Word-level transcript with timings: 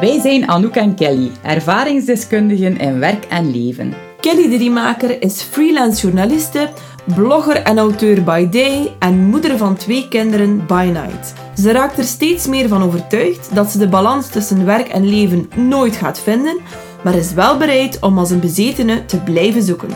Wij 0.00 0.20
zijn 0.20 0.48
Anouk 0.48 0.74
en 0.74 0.94
Kelly, 0.94 1.30
ervaringsdeskundigen 1.42 2.78
in 2.78 2.98
werk 2.98 3.24
en 3.24 3.50
leven. 3.50 3.94
Kelly 4.20 4.48
de 4.48 4.56
Riemaker 4.56 5.22
is 5.22 5.42
freelance 5.42 6.02
journaliste, 6.02 6.68
blogger 7.14 7.56
en 7.56 7.78
auteur 7.78 8.22
by 8.22 8.48
day 8.48 8.94
en 8.98 9.18
moeder 9.18 9.58
van 9.58 9.76
twee 9.76 10.08
kinderen 10.08 10.66
by 10.66 10.90
night. 10.92 11.34
Ze 11.54 11.72
raakt 11.72 11.98
er 11.98 12.04
steeds 12.04 12.46
meer 12.46 12.68
van 12.68 12.82
overtuigd 12.82 13.54
dat 13.54 13.70
ze 13.70 13.78
de 13.78 13.88
balans 13.88 14.28
tussen 14.28 14.64
werk 14.64 14.88
en 14.88 15.08
leven 15.08 15.50
nooit 15.54 15.96
gaat 15.96 16.20
vinden, 16.20 16.56
maar 17.04 17.14
is 17.14 17.32
wel 17.32 17.56
bereid 17.56 17.98
om 18.00 18.18
als 18.18 18.30
een 18.30 18.40
bezetene 18.40 19.04
te 19.04 19.20
blijven 19.20 19.62
zoeken. 19.62 19.90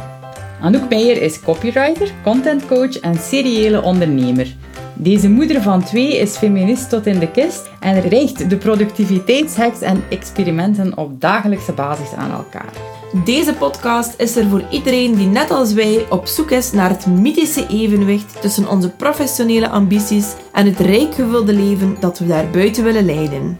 Anouk 0.60 0.88
Meijer 0.88 1.22
is 1.22 1.40
copywriter, 1.40 2.12
contentcoach 2.22 2.98
en 2.98 3.14
seriële 3.18 3.82
ondernemer. 3.82 4.56
Deze 5.02 5.30
moeder 5.30 5.62
van 5.62 5.84
twee 5.84 6.18
is 6.18 6.36
feminist 6.36 6.88
tot 6.88 7.06
in 7.06 7.18
de 7.18 7.30
kist 7.30 7.70
en 7.80 8.00
richt 8.00 8.50
de 8.50 8.56
productiviteitshacks 8.56 9.80
en 9.80 10.02
experimenten 10.10 10.96
op 10.96 11.20
dagelijkse 11.20 11.72
basis 11.72 12.12
aan 12.12 12.30
elkaar. 12.30 12.72
Deze 13.24 13.54
podcast 13.54 14.20
is 14.20 14.36
er 14.36 14.48
voor 14.48 14.64
iedereen 14.70 15.14
die 15.14 15.26
net 15.26 15.50
als 15.50 15.72
wij 15.72 16.06
op 16.10 16.26
zoek 16.26 16.50
is 16.50 16.72
naar 16.72 16.88
het 16.90 17.06
mythische 17.06 17.66
evenwicht 17.66 18.40
tussen 18.40 18.68
onze 18.68 18.90
professionele 18.90 19.68
ambities 19.68 20.34
en 20.52 20.66
het 20.66 20.78
rijk 20.78 21.14
gevulde 21.14 21.52
leven 21.52 21.96
dat 22.00 22.18
we 22.18 22.26
daar 22.26 22.50
buiten 22.50 22.84
willen 22.84 23.04
leiden. 23.04 23.58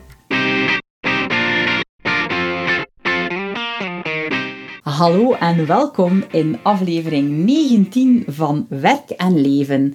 Hallo 4.82 5.32
en 5.32 5.66
welkom 5.66 6.24
in 6.30 6.58
aflevering 6.62 7.44
19 7.44 8.24
van 8.26 8.66
Werk 8.68 9.10
en 9.10 9.40
Leven. 9.40 9.94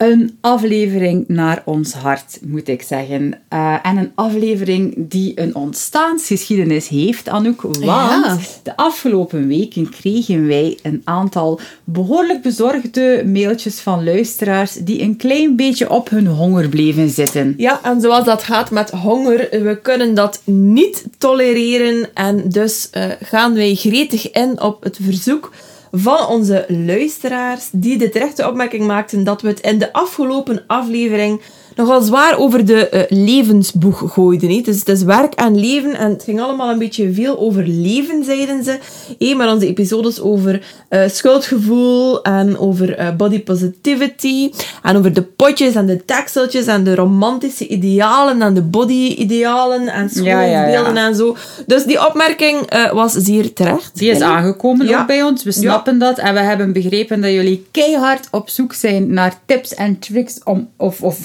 Een 0.00 0.38
aflevering 0.40 1.24
naar 1.28 1.62
ons 1.64 1.92
hart, 1.92 2.38
moet 2.42 2.68
ik 2.68 2.82
zeggen. 2.82 3.34
Uh, 3.52 3.76
en 3.82 3.96
een 3.96 4.12
aflevering 4.14 4.94
die 4.96 5.32
een 5.40 5.54
ontstaansgeschiedenis 5.54 6.88
heeft, 6.88 7.28
Anouk. 7.28 7.62
Want 7.62 7.78
Ja. 7.84 8.38
de 8.62 8.76
afgelopen 8.76 9.46
weken 9.46 9.90
kregen 9.90 10.46
wij 10.46 10.78
een 10.82 11.02
aantal 11.04 11.60
behoorlijk 11.84 12.42
bezorgde 12.42 13.22
mailtjes 13.26 13.80
van 13.80 14.04
luisteraars 14.04 14.72
die 14.72 15.02
een 15.02 15.16
klein 15.16 15.56
beetje 15.56 15.90
op 15.90 16.10
hun 16.10 16.26
honger 16.26 16.68
bleven 16.68 17.10
zitten. 17.10 17.54
Ja, 17.56 17.80
en 17.82 18.00
zoals 18.00 18.24
dat 18.24 18.42
gaat 18.42 18.70
met 18.70 18.90
honger, 18.90 19.48
we 19.50 19.78
kunnen 19.82 20.14
dat 20.14 20.40
niet 20.44 21.04
tolereren. 21.18 22.08
En 22.14 22.48
dus 22.48 22.88
eh, 22.90 23.04
gaan 23.22 23.54
wij 23.54 23.74
gretig 23.74 24.30
in 24.30 24.60
op 24.60 24.82
het 24.82 24.98
verzoek 25.02 25.52
van 25.92 26.26
onze 26.26 26.64
luisteraars, 26.68 27.68
die 27.72 27.98
de 27.98 28.08
terechte 28.08 28.48
opmerking 28.48 28.86
maakten 28.86 29.24
dat 29.24 29.42
we 29.42 29.48
het 29.48 29.60
in 29.60 29.78
de 29.78 29.92
afgelopen 29.92 30.64
aflevering 30.66 31.40
nogal 31.80 32.00
zwaar 32.02 32.38
over 32.38 32.64
de 32.64 32.88
eh, 32.88 33.02
levensboeg 33.08 34.12
gooiden. 34.12 34.62
Dus 34.62 34.78
het 34.78 34.88
is 34.88 35.02
werk 35.02 35.34
en 35.34 35.60
leven 35.60 35.94
en 35.94 36.10
het 36.10 36.22
ging 36.22 36.40
allemaal 36.40 36.70
een 36.70 36.78
beetje 36.78 37.12
veel 37.12 37.38
over 37.38 37.66
leven, 37.66 38.24
zeiden 38.24 38.64
ze. 38.64 38.78
Hé, 39.18 39.34
maar 39.34 39.52
onze 39.52 39.66
episodes 39.66 40.20
over 40.20 40.62
eh, 40.88 41.02
schuldgevoel 41.08 42.22
en 42.22 42.58
over 42.58 42.96
eh, 42.96 43.16
body 43.16 43.42
positivity 43.42 44.50
en 44.82 44.96
over 44.96 45.12
de 45.12 45.22
potjes 45.22 45.74
en 45.74 45.86
de 45.86 46.04
tekseltjes 46.04 46.66
en 46.66 46.84
de 46.84 46.94
romantische 46.94 47.66
idealen 47.66 48.42
en 48.42 48.54
de 48.54 48.62
body-idealen 48.62 49.88
en 49.88 50.10
Ja, 50.12 50.22
ja, 50.22 50.40
ja. 50.40 50.48
schoonheidsbeelden 50.48 50.96
en 50.96 51.14
zo. 51.14 51.36
Dus 51.66 51.84
die 51.84 52.06
opmerking 52.06 52.58
was 52.92 53.12
zeer 53.12 53.52
terecht. 53.52 53.98
Die 53.98 54.10
is 54.10 54.20
aangekomen 54.20 54.98
ook 54.98 55.06
bij 55.06 55.22
ons. 55.22 55.42
We 55.42 55.52
snappen 55.52 55.98
dat. 55.98 56.18
En 56.18 56.34
we 56.34 56.40
hebben 56.40 56.72
begrepen 56.72 57.20
dat 57.20 57.30
jullie 57.30 57.66
keihard 57.70 58.28
op 58.30 58.48
zoek 58.48 58.72
zijn 58.72 59.12
naar 59.12 59.38
tips 59.46 59.74
en 59.74 59.98
tricks 59.98 60.40
om, 60.44 60.68
of, 60.76 61.02
of 61.02 61.18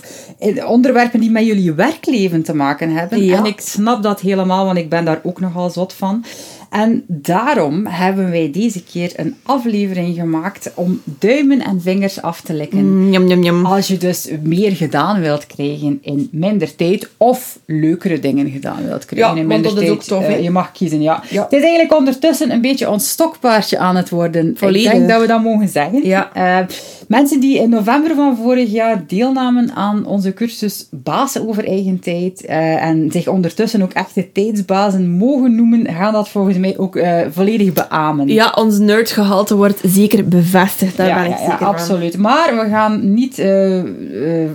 onderwerpen 0.68 1.20
die 1.20 1.32
met 1.32 1.46
jullie 1.46 1.74
werkleven 1.74 2.44
te 2.44 2.56
maken 2.56 2.90
hebben. 2.90 3.24
Ja. 3.24 3.38
En 3.38 3.46
ik 3.46 3.60
snap 3.60 4.04
dat 4.04 4.22
helemaal, 4.22 4.66
want 4.66 4.78
ik 4.78 4.90
ben 4.90 5.06
daar 5.06 5.20
ook 5.24 5.40
nogal 5.40 5.70
zot 5.70 5.94
van. 5.94 6.26
En 6.70 7.04
daarom 7.08 7.86
hebben 7.86 8.32
wij 8.32 8.52
deze 8.52 8.84
keer 8.84 9.12
een 9.16 9.36
aflevering 9.44 10.16
gemaakt 10.16 10.72
om 10.74 11.02
duimen 11.04 11.62
en 11.62 11.82
vingers 11.82 12.22
af 12.22 12.42
te 12.42 12.54
likken. 12.54 13.10
Njam. 13.10 13.66
Als 13.66 13.88
je 13.88 13.98
dus 13.98 14.30
meer 14.42 14.72
gedaan 14.72 15.22
wilt 15.22 15.48
krijgen 15.48 16.00
in 16.02 16.30
minder 16.32 16.76
tijd 16.76 17.10
of 17.18 17.60
leukere 17.66 18.20
dingen 18.20 18.50
gedaan 18.50 18.86
wilt 18.86 19.06
krijgen 19.06 19.36
Ja, 19.36 19.42
in 19.42 19.48
want 19.48 19.62
minder 19.62 19.72
dat 19.72 19.82
is 19.82 19.88
tijd. 19.88 20.00
ook 20.00 20.24
tof, 20.24 20.36
eh, 20.36 20.44
je 20.44 20.50
mag 20.50 20.72
kiezen, 20.72 21.02
ja. 21.02 21.24
Ja. 21.30 21.44
Het 21.44 21.52
is 21.54 21.62
eigenlijk 21.62 21.98
ondertussen 21.98 22.52
een 22.52 22.62
beetje 22.62 22.90
ons 22.90 23.10
stokpaardje 23.10 23.78
aan 23.78 23.96
het 23.96 24.10
worden. 24.10 24.54
Volledig. 24.58 24.92
Ik 24.92 24.98
denk 24.98 25.10
dat 25.10 25.22
we 25.22 25.28
dat 25.28 25.44
mogen 25.44 25.68
zeggen. 25.68 26.06
Ja. 26.06 26.34
Eh, 26.34 26.66
mensen 27.08 27.40
die 27.40 27.58
in 27.58 27.70
november 27.70 28.16
van 28.16 28.38
vorig 28.38 28.72
jaar 28.72 29.04
deelnamen 29.08 29.72
aan 29.72 30.06
onze 30.06 30.34
cursus 30.34 30.88
Bazen 30.92 31.48
over 31.48 31.68
eigen 31.68 32.00
tijd 32.00 32.46
eh, 32.46 32.84
en 32.84 33.12
zich 33.12 33.28
ondertussen 33.28 33.82
ook 33.82 33.94
echte 33.94 34.32
tijdsbazen 34.32 35.10
mogen 35.10 35.56
noemen, 35.56 35.94
gaan 35.94 36.14
dat 36.14 36.30
volgens 36.30 36.58
mij 36.58 36.78
ook 36.78 36.96
eh, 36.96 37.22
volledig 37.30 37.74
beamen. 37.74 38.28
Ja, 38.28 38.54
ons 38.56 38.80
nerdgehalte 38.80 39.56
wordt 39.56 39.82
zeker 39.84 40.28
bevestigd. 40.28 40.98
Daar 40.98 41.08
ja, 41.08 41.16
ben 41.16 41.26
ik 41.26 41.32
ja, 41.32 41.38
zeker 41.38 41.52
ja, 41.52 41.58
van. 41.58 41.68
absoluut. 41.68 42.18
Maar 42.18 42.56
we 42.56 42.70
gaan 42.70 43.14
niet 43.14 43.40
eh, 43.40 43.82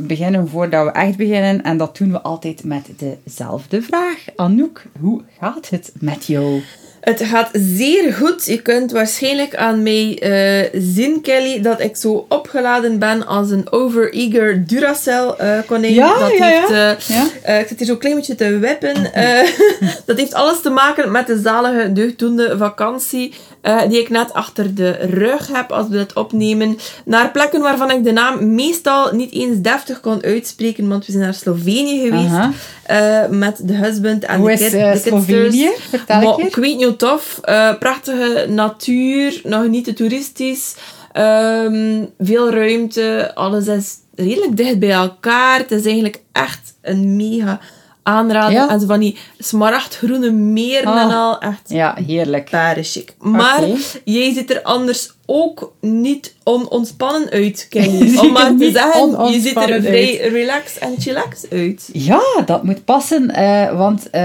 beginnen 0.01 0.49
voordat 0.49 0.85
we 0.85 0.91
echt 0.91 1.17
beginnen. 1.17 1.63
En 1.63 1.77
dat 1.77 1.97
doen 1.97 2.11
we 2.11 2.21
altijd 2.21 2.65
met 2.65 2.87
dezelfde 3.25 3.83
vraag. 3.83 4.25
Anouk, 4.37 4.83
hoe 5.01 5.21
gaat 5.39 5.69
het 5.69 5.93
met 6.01 6.27
jou? 6.27 6.63
Het 7.01 7.23
gaat 7.23 7.49
zeer 7.53 8.13
goed. 8.13 8.47
Je 8.47 8.63
kunt 8.63 8.93
waarschijnlijk 8.93 9.57
aan 9.57 9.83
mij 9.83 10.19
eh, 10.19 10.81
zien, 10.83 11.21
Kelly, 11.21 11.61
dat 11.63 11.81
ik 11.81 11.97
zo 11.97 12.27
opgeladen 12.29 12.99
ben 12.99 13.27
als 13.27 13.51
een 13.51 13.73
overeager 13.73 14.67
Duracell 14.67 15.35
eh 15.39 15.59
konijn. 15.67 15.95
Ja, 15.95 16.19
dat 16.19 16.37
ja, 16.37 16.45
heeft, 16.45 16.71
eh, 16.71 17.17
Ja? 17.45 17.59
ik 17.59 17.69
zit 17.69 17.79
hier 17.79 17.87
zo'n 17.87 17.99
klein 17.99 18.15
beetje 18.15 18.35
te 18.35 18.59
wippen. 18.59 18.95
Dat 20.07 20.19
heeft 20.19 20.35
alles 20.35 20.61
te 20.61 20.71
maken 20.71 21.11
met 21.11 21.27
de 21.27 21.41
zalige 21.41 21.93
deugdoende 21.93 22.59
vakantie 22.59 23.35
eh, 23.61 23.81
die 23.89 24.01
ik 24.01 24.09
net 24.09 24.33
achter 24.33 24.75
de 24.75 24.91
rug 24.91 25.49
heb 25.53 25.73
als 25.73 25.89
we 25.89 25.97
dit 25.97 26.13
opnemen. 26.13 26.79
Naar 27.05 27.31
plekken 27.31 27.61
waarvan 27.61 27.91
ik 27.91 28.05
de 28.05 28.13
naam 28.13 28.55
meestal 28.55 29.15
niet 29.15 29.33
eens 29.33 29.59
deftig 29.59 30.01
kon 30.01 30.23
uitspreken, 30.23 30.89
want 30.89 31.07
we 31.07 31.13
zijn 31.13 31.25
naar 31.25 31.35
Slovenië 31.35 32.01
geweest 32.01 32.55
eh, 32.83 33.29
met 33.29 33.61
de 33.69 33.75
husband 33.75 34.25
en 34.25 34.39
Hoe 34.39 34.47
de 34.47 34.53
is 34.53 34.61
kid, 34.61 34.73
eh, 34.73 34.93
de 34.93 35.01
kidsters. 35.01 35.25
Slovenië? 35.25 35.71
Vertel 35.89 36.21
Maar 36.23 36.47
ik 36.47 36.57
weet 36.57 36.77
niet 36.77 36.85
hoe 36.85 36.97
tof. 36.97 37.39
Eh, 37.43 37.79
prachtige 37.79 38.47
natuur, 38.49 39.41
nog 39.45 39.69
niet 39.69 39.85
te 39.85 39.93
toeristisch. 39.93 40.75
Ehm, 41.13 42.05
veel 42.19 42.51
ruimte. 42.51 43.31
Alles 43.35 43.67
is 43.67 43.95
redelijk 44.15 44.57
dicht 44.57 44.79
bij 44.79 44.91
elkaar. 44.91 45.59
Het 45.59 45.71
is 45.71 45.85
eigenlijk 45.85 46.21
echt 46.33 46.75
een 46.83 47.17
mega 47.17 47.61
aanrader. 48.03 48.53
Ja? 48.53 48.69
En 48.69 48.81
zo 48.81 48.87
van 48.87 49.01
die 49.01 49.19
smaragdgroene 49.39 50.31
meren 50.31 50.93
Ah. 50.93 51.01
en 51.03 51.11
al. 51.11 51.39
Echt 51.41 51.61
Ja, 51.71 51.95
heerlijk. 52.07 52.49
chic. 52.83 53.15
Maar 53.19 53.65
jij 54.05 54.33
ziet 54.35 54.51
er 54.51 54.63
anders 54.63 55.11
ook 55.33 55.73
niet 55.81 56.35
onontspannen 56.45 57.31
uit, 57.31 57.67
Kenny. 57.69 58.19
Om 58.23 58.33
maar 58.33 58.57
te 58.57 58.71
zeggen, 58.71 59.33
je 59.33 59.41
ziet 59.41 59.57
er 59.57 59.83
vrij 59.83 60.17
relaxed 60.17 60.79
en 60.83 60.95
chillax 60.99 61.51
uit. 61.51 61.89
Ja, 61.93 62.21
dat 62.47 62.65
moet 62.65 62.85
passen, 62.85 63.31
eh, 63.31 63.77
want 63.77 64.11
eh, 64.11 64.21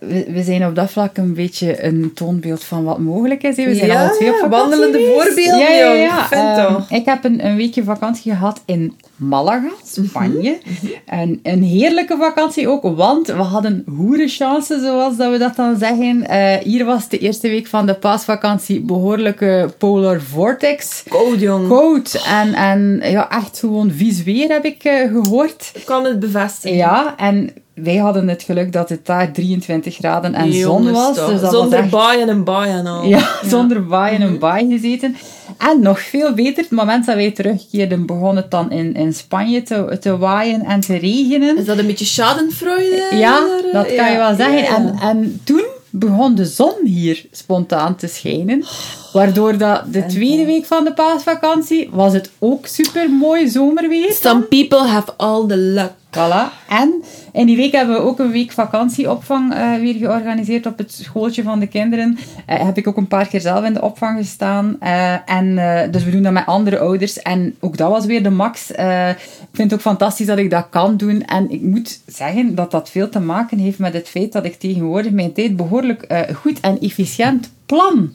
we, 0.00 0.24
we 0.28 0.42
zijn 0.42 0.66
op 0.66 0.74
dat 0.74 0.90
vlak 0.90 1.16
een 1.16 1.34
beetje 1.34 1.84
een 1.84 2.10
toonbeeld 2.14 2.64
van 2.64 2.84
wat 2.84 2.98
mogelijk 2.98 3.42
is. 3.42 3.56
hè. 3.56 3.64
We 3.64 3.74
zijn 3.74 3.90
Ja, 3.90 4.02
alle 4.04 4.16
twee 4.16 4.28
op 4.28 4.34
vakantie 4.34 4.58
wandelende 4.58 4.98
voorbeelden, 5.14 5.58
Ja, 5.58 5.68
ja, 5.70 5.92
ja. 5.92 6.30
Ehm, 6.30 6.80
ik 6.88 7.04
heb 7.04 7.24
een, 7.24 7.46
een 7.46 7.56
weekje 7.56 7.84
vakantie 7.84 8.32
gehad 8.32 8.62
in 8.66 8.96
Malaga, 9.16 9.70
Spanje. 9.84 10.58
Mhm. 10.64 10.92
En 11.06 11.40
een 11.42 11.62
heerlijke 11.62 12.16
vakantie 12.16 12.68
ook, 12.68 12.82
want 12.96 13.26
we 13.26 13.32
hadden 13.32 13.84
hoerenchance, 13.96 14.80
zoals 14.80 15.16
dat 15.16 15.30
we 15.30 15.38
dat 15.38 15.56
dan 15.56 15.76
zeggen. 15.78 16.26
Eh, 16.28 16.56
hier 16.62 16.84
was 16.84 17.08
de 17.08 17.18
eerste 17.18 17.48
week 17.48 17.66
van 17.66 17.86
de 17.86 17.94
paasvakantie 17.94 18.80
behoorlijke 18.80 19.74
polar 19.78 20.20
vortex. 20.32 21.02
Koud, 21.08 21.40
jong. 21.40 21.68
Koud 21.68 22.22
en, 22.26 22.54
en 22.54 23.00
ja, 23.10 23.30
echt 23.30 23.58
gewoon 23.58 23.90
vies 23.90 24.22
weer 24.22 24.48
heb 24.48 24.64
ik 24.64 24.84
eh, 24.84 25.10
gehoord. 25.12 25.70
Ik 25.74 25.84
kan 25.84 26.04
het 26.04 26.20
bevestigen. 26.20 26.76
Ja, 26.76 27.14
en 27.16 27.50
wij 27.74 27.96
hadden 27.96 28.28
het 28.28 28.42
geluk 28.42 28.72
dat 28.72 28.88
het 28.88 29.06
daar 29.06 29.32
23 29.32 29.94
graden 29.94 30.34
en 30.34 30.52
zon 30.52 30.60
Jongens, 30.60 30.98
was. 30.98 31.16
toch. 31.16 31.30
Dus 31.30 31.40
dat 31.40 31.52
Zonder 31.52 31.70
was 31.70 31.80
echt, 31.80 31.90
baai 31.90 32.20
en 32.20 32.28
een 32.28 32.44
baai 32.44 32.70
en 32.70 32.86
al. 32.86 33.04
ja, 33.04 33.28
zonder 33.44 33.86
baai 33.86 34.14
en 34.14 34.22
een 34.22 34.38
baai 34.38 34.68
gezeten. 34.70 35.16
En 35.58 35.80
nog 35.80 36.00
veel 36.00 36.34
beter, 36.34 36.62
het 36.62 36.70
moment 36.72 37.06
dat 37.06 37.14
wij 37.14 37.30
terugkeerden, 37.30 38.06
begon 38.06 38.36
het 38.36 38.50
dan 38.50 38.70
in, 38.70 38.94
in 38.94 39.14
Spanje 39.14 39.62
te, 39.62 39.96
te 40.00 40.18
waaien 40.18 40.64
en 40.64 40.80
te 40.80 40.96
regenen. 40.96 41.58
Is 41.58 41.64
dat 41.64 41.78
een 41.78 41.86
beetje 41.86 42.04
schadenfreude? 42.04 43.08
Ja, 43.10 43.40
dat 43.72 43.94
kan 43.94 44.10
je 44.10 44.16
wel 44.16 44.34
zeggen. 44.34 44.62
Ja. 44.62 44.76
En, 44.76 44.94
en 45.00 45.40
toen 45.44 45.64
begon 45.92 46.34
de 46.34 46.44
zon 46.44 46.74
hier 46.84 47.26
spontaan 47.30 47.96
te 47.96 48.06
schijnen. 48.06 48.64
Waardoor 49.12 49.56
dat 49.56 49.92
de 49.92 50.06
tweede 50.06 50.44
week 50.44 50.64
van 50.64 50.84
de 50.84 50.92
paasvakantie 50.92 51.88
was 51.90 52.12
het 52.12 52.30
ook 52.38 52.66
super 52.66 53.10
mooi 53.10 53.48
zomerweer. 53.48 54.12
Some 54.12 54.42
people 54.42 54.86
have 54.86 55.16
all 55.16 55.46
the 55.46 55.56
luck. 55.56 55.92
Voilà. 56.18 56.50
En 56.68 57.02
in 57.32 57.46
die 57.46 57.56
week 57.56 57.72
hebben 57.72 57.94
we 57.94 58.02
ook 58.02 58.18
een 58.18 58.30
week 58.30 58.52
vakantieopvang 58.52 59.54
uh, 59.54 59.74
weer 59.74 59.94
georganiseerd 59.94 60.66
op 60.66 60.78
het 60.78 60.92
schooltje 60.92 61.42
van 61.42 61.58
de 61.58 61.66
kinderen. 61.66 62.18
Uh, 62.50 62.64
heb 62.64 62.78
ik 62.78 62.86
ook 62.86 62.96
een 62.96 63.08
paar 63.08 63.26
keer 63.26 63.40
zelf 63.40 63.64
in 63.64 63.72
de 63.72 63.82
opvang 63.82 64.18
gestaan. 64.18 64.76
Uh, 64.82 65.30
en, 65.30 65.54
dus 65.90 66.04
we 66.04 66.10
doen 66.10 66.22
dat 66.22 66.32
met 66.32 66.46
andere 66.46 66.78
ouders. 66.78 67.22
En 67.22 67.56
ook 67.60 67.76
dat 67.76 67.90
was 67.90 68.06
weer 68.06 68.22
de 68.22 68.30
max. 68.30 68.70
ik 68.70 69.16
vind 69.52 69.70
het 69.70 69.72
ook 69.72 69.80
fantastisch 69.80 70.26
dat 70.26 70.38
ik 70.38 70.50
dat 70.50 70.66
kan 70.70 70.96
doen. 70.96 71.24
En 71.24 71.50
ik 71.50 71.62
moet 71.62 72.00
zeggen 72.06 72.54
dat 72.54 72.70
dat 72.70 72.90
veel 72.90 73.08
te 73.08 73.20
maken 73.20 73.58
heeft 73.58 73.78
met 73.78 73.94
het 73.94 74.08
feit 74.08 74.32
dat 74.32 74.44
ik 74.44 74.58
tegenwoordig 74.58 75.12
mijn 75.12 75.32
tijd 75.32 75.56
behoorlijk 75.56 76.26
goed 76.34 76.60
en 76.60 76.80
efficiënt 76.80 77.50
plan. 77.66 78.14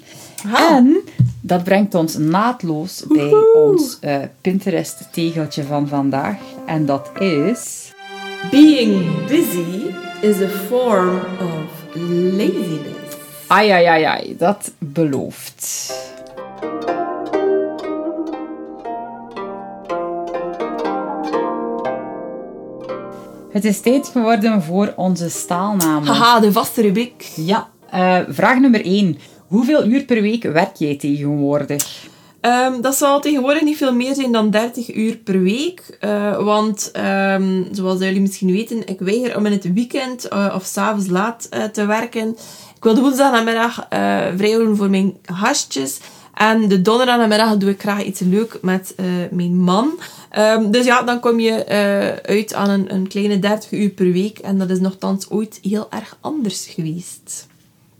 En 0.55 0.97
dat 1.41 1.63
brengt 1.63 1.95
ons 1.95 2.17
naadloos 2.17 3.03
bij 3.07 3.31
ons 3.55 3.99
Pinterest-tegeltje 4.41 5.63
van 5.63 5.87
vandaag. 5.87 6.37
En 6.65 6.85
dat 6.85 7.11
is... 7.19 7.86
Being 8.45 9.25
busy 9.27 9.93
is 10.21 10.41
a 10.41 10.47
form 10.47 11.19
of 11.39 11.95
laziness. 11.95 13.17
Ai, 13.47 13.69
ai, 13.69 13.85
ai, 13.85 14.03
ai, 14.03 14.35
dat 14.37 14.71
belooft. 14.77 15.93
Het 23.51 23.65
is 23.65 23.79
tijd 23.79 24.07
geworden 24.07 24.61
voor 24.61 24.93
onze 24.95 25.29
staalnamen. 25.29 26.07
Haha, 26.07 26.39
de 26.39 26.51
vaste 26.51 26.81
rubriek. 26.81 27.31
Ja, 27.35 27.69
uh, 27.93 28.19
vraag 28.29 28.59
nummer 28.59 28.85
1. 28.85 29.17
Hoeveel 29.47 29.85
uur 29.85 30.03
per 30.03 30.21
week 30.21 30.43
werk 30.43 30.75
jij 30.75 30.95
tegenwoordig? 30.97 32.07
Um, 32.47 32.81
dat 32.81 32.95
zal 32.95 33.21
tegenwoordig 33.21 33.61
niet 33.61 33.77
veel 33.77 33.93
meer 33.93 34.15
zijn 34.15 34.31
dan 34.31 34.49
30 34.49 34.95
uur 34.95 35.17
per 35.17 35.41
week. 35.41 35.97
Uh, 36.01 36.43
want, 36.43 36.91
um, 37.33 37.67
zoals 37.71 37.99
jullie 37.99 38.21
misschien 38.21 38.51
weten, 38.51 38.87
ik 38.87 38.99
weiger 38.99 39.37
om 39.37 39.45
in 39.45 39.51
het 39.51 39.73
weekend 39.73 40.27
uh, 40.33 40.53
of 40.55 40.65
s'avonds 40.65 41.07
laat 41.07 41.47
uh, 41.53 41.63
te 41.63 41.85
werken. 41.85 42.29
Ik 42.75 42.83
wil 42.83 42.93
de 42.93 43.01
woensdag 43.01 43.31
namiddag 43.31 43.85
vrijhouden 44.35 44.77
voor 44.77 44.89
mijn 44.89 45.17
gastjes. 45.23 45.99
En 46.33 46.67
de 46.67 46.81
donderdag 46.81 47.17
namiddag 47.17 47.57
doe 47.57 47.69
ik 47.69 47.81
graag 47.81 48.03
iets 48.03 48.19
leuk 48.19 48.59
met 48.61 48.95
mijn 49.31 49.57
man. 49.57 49.99
Um, 50.37 50.71
dus 50.71 50.85
ja, 50.85 51.01
dan 51.01 51.19
kom 51.19 51.39
je 51.39 51.65
uit 52.25 52.53
aan 52.53 52.69
een, 52.69 52.93
een 52.93 53.07
kleine 53.07 53.39
30 53.39 53.71
uur 53.71 53.89
per 53.89 54.11
week. 54.11 54.39
En 54.39 54.57
dat 54.57 54.69
is 54.69 54.79
nogthans 54.79 55.29
ooit 55.29 55.59
heel 55.61 55.87
erg 55.89 56.17
anders 56.21 56.65
geweest. 56.65 57.47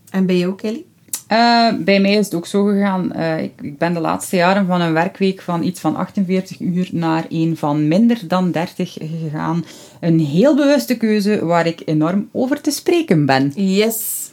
En 0.09 0.25
bij 0.25 0.37
jou, 0.37 0.55
Kelly? 0.55 0.85
Uh, 1.31 1.73
bij 1.79 1.99
mij 1.99 2.13
is 2.13 2.25
het 2.25 2.35
ook 2.35 2.45
zo 2.45 2.63
gegaan. 2.63 3.11
Uh, 3.15 3.43
ik, 3.43 3.51
ik, 3.61 3.77
ben 3.77 3.93
de 3.93 3.99
laatste 3.99 4.35
jaren 4.35 4.65
van 4.65 4.81
een 4.81 4.93
werkweek 4.93 5.41
van 5.41 5.63
iets 5.63 5.79
van 5.79 5.95
48 5.95 6.59
uur 6.59 6.89
naar 6.91 7.25
een 7.29 7.57
van 7.57 7.87
minder 7.87 8.19
dan 8.27 8.51
30 8.51 8.97
gegaan. 8.99 9.65
Een 9.99 10.19
heel 10.19 10.55
bewuste 10.55 10.97
keuze 10.97 11.45
waar 11.45 11.67
ik 11.67 11.81
enorm 11.85 12.29
over 12.31 12.61
te 12.61 12.71
spreken 12.71 13.25
ben. 13.25 13.51
Yes. 13.55 14.29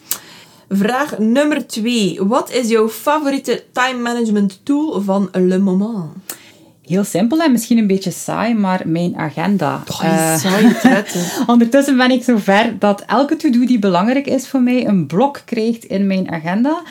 Vraag 0.68 1.18
nummer 1.18 1.66
2. 1.66 2.18
Wat 2.22 2.50
is 2.50 2.68
jouw 2.68 2.88
favoriete 2.88 3.64
time 3.72 3.98
management 3.98 4.60
tool 4.62 5.00
van 5.00 5.28
Le 5.32 5.58
Moment? 5.58 6.10
Heel 6.86 7.04
simpel 7.04 7.42
en 7.42 7.52
misschien 7.52 7.78
een 7.78 7.86
beetje 7.86 8.10
saai, 8.10 8.54
maar 8.54 8.82
mijn 8.84 9.16
agenda. 9.16 9.82
Oh, 9.90 10.00
uh, 10.04 10.36
saai, 10.36 10.76
ondertussen 11.46 11.96
ben 11.96 12.10
ik 12.10 12.22
zover 12.22 12.76
dat 12.78 13.02
elke 13.06 13.36
to-do 13.36 13.66
die 13.66 13.78
belangrijk 13.78 14.26
is 14.26 14.48
voor 14.48 14.60
mij 14.60 14.86
een 14.86 15.06
blok 15.06 15.42
krijgt 15.44 15.84
in 15.84 16.06
mijn 16.06 16.30
agenda. 16.30 16.82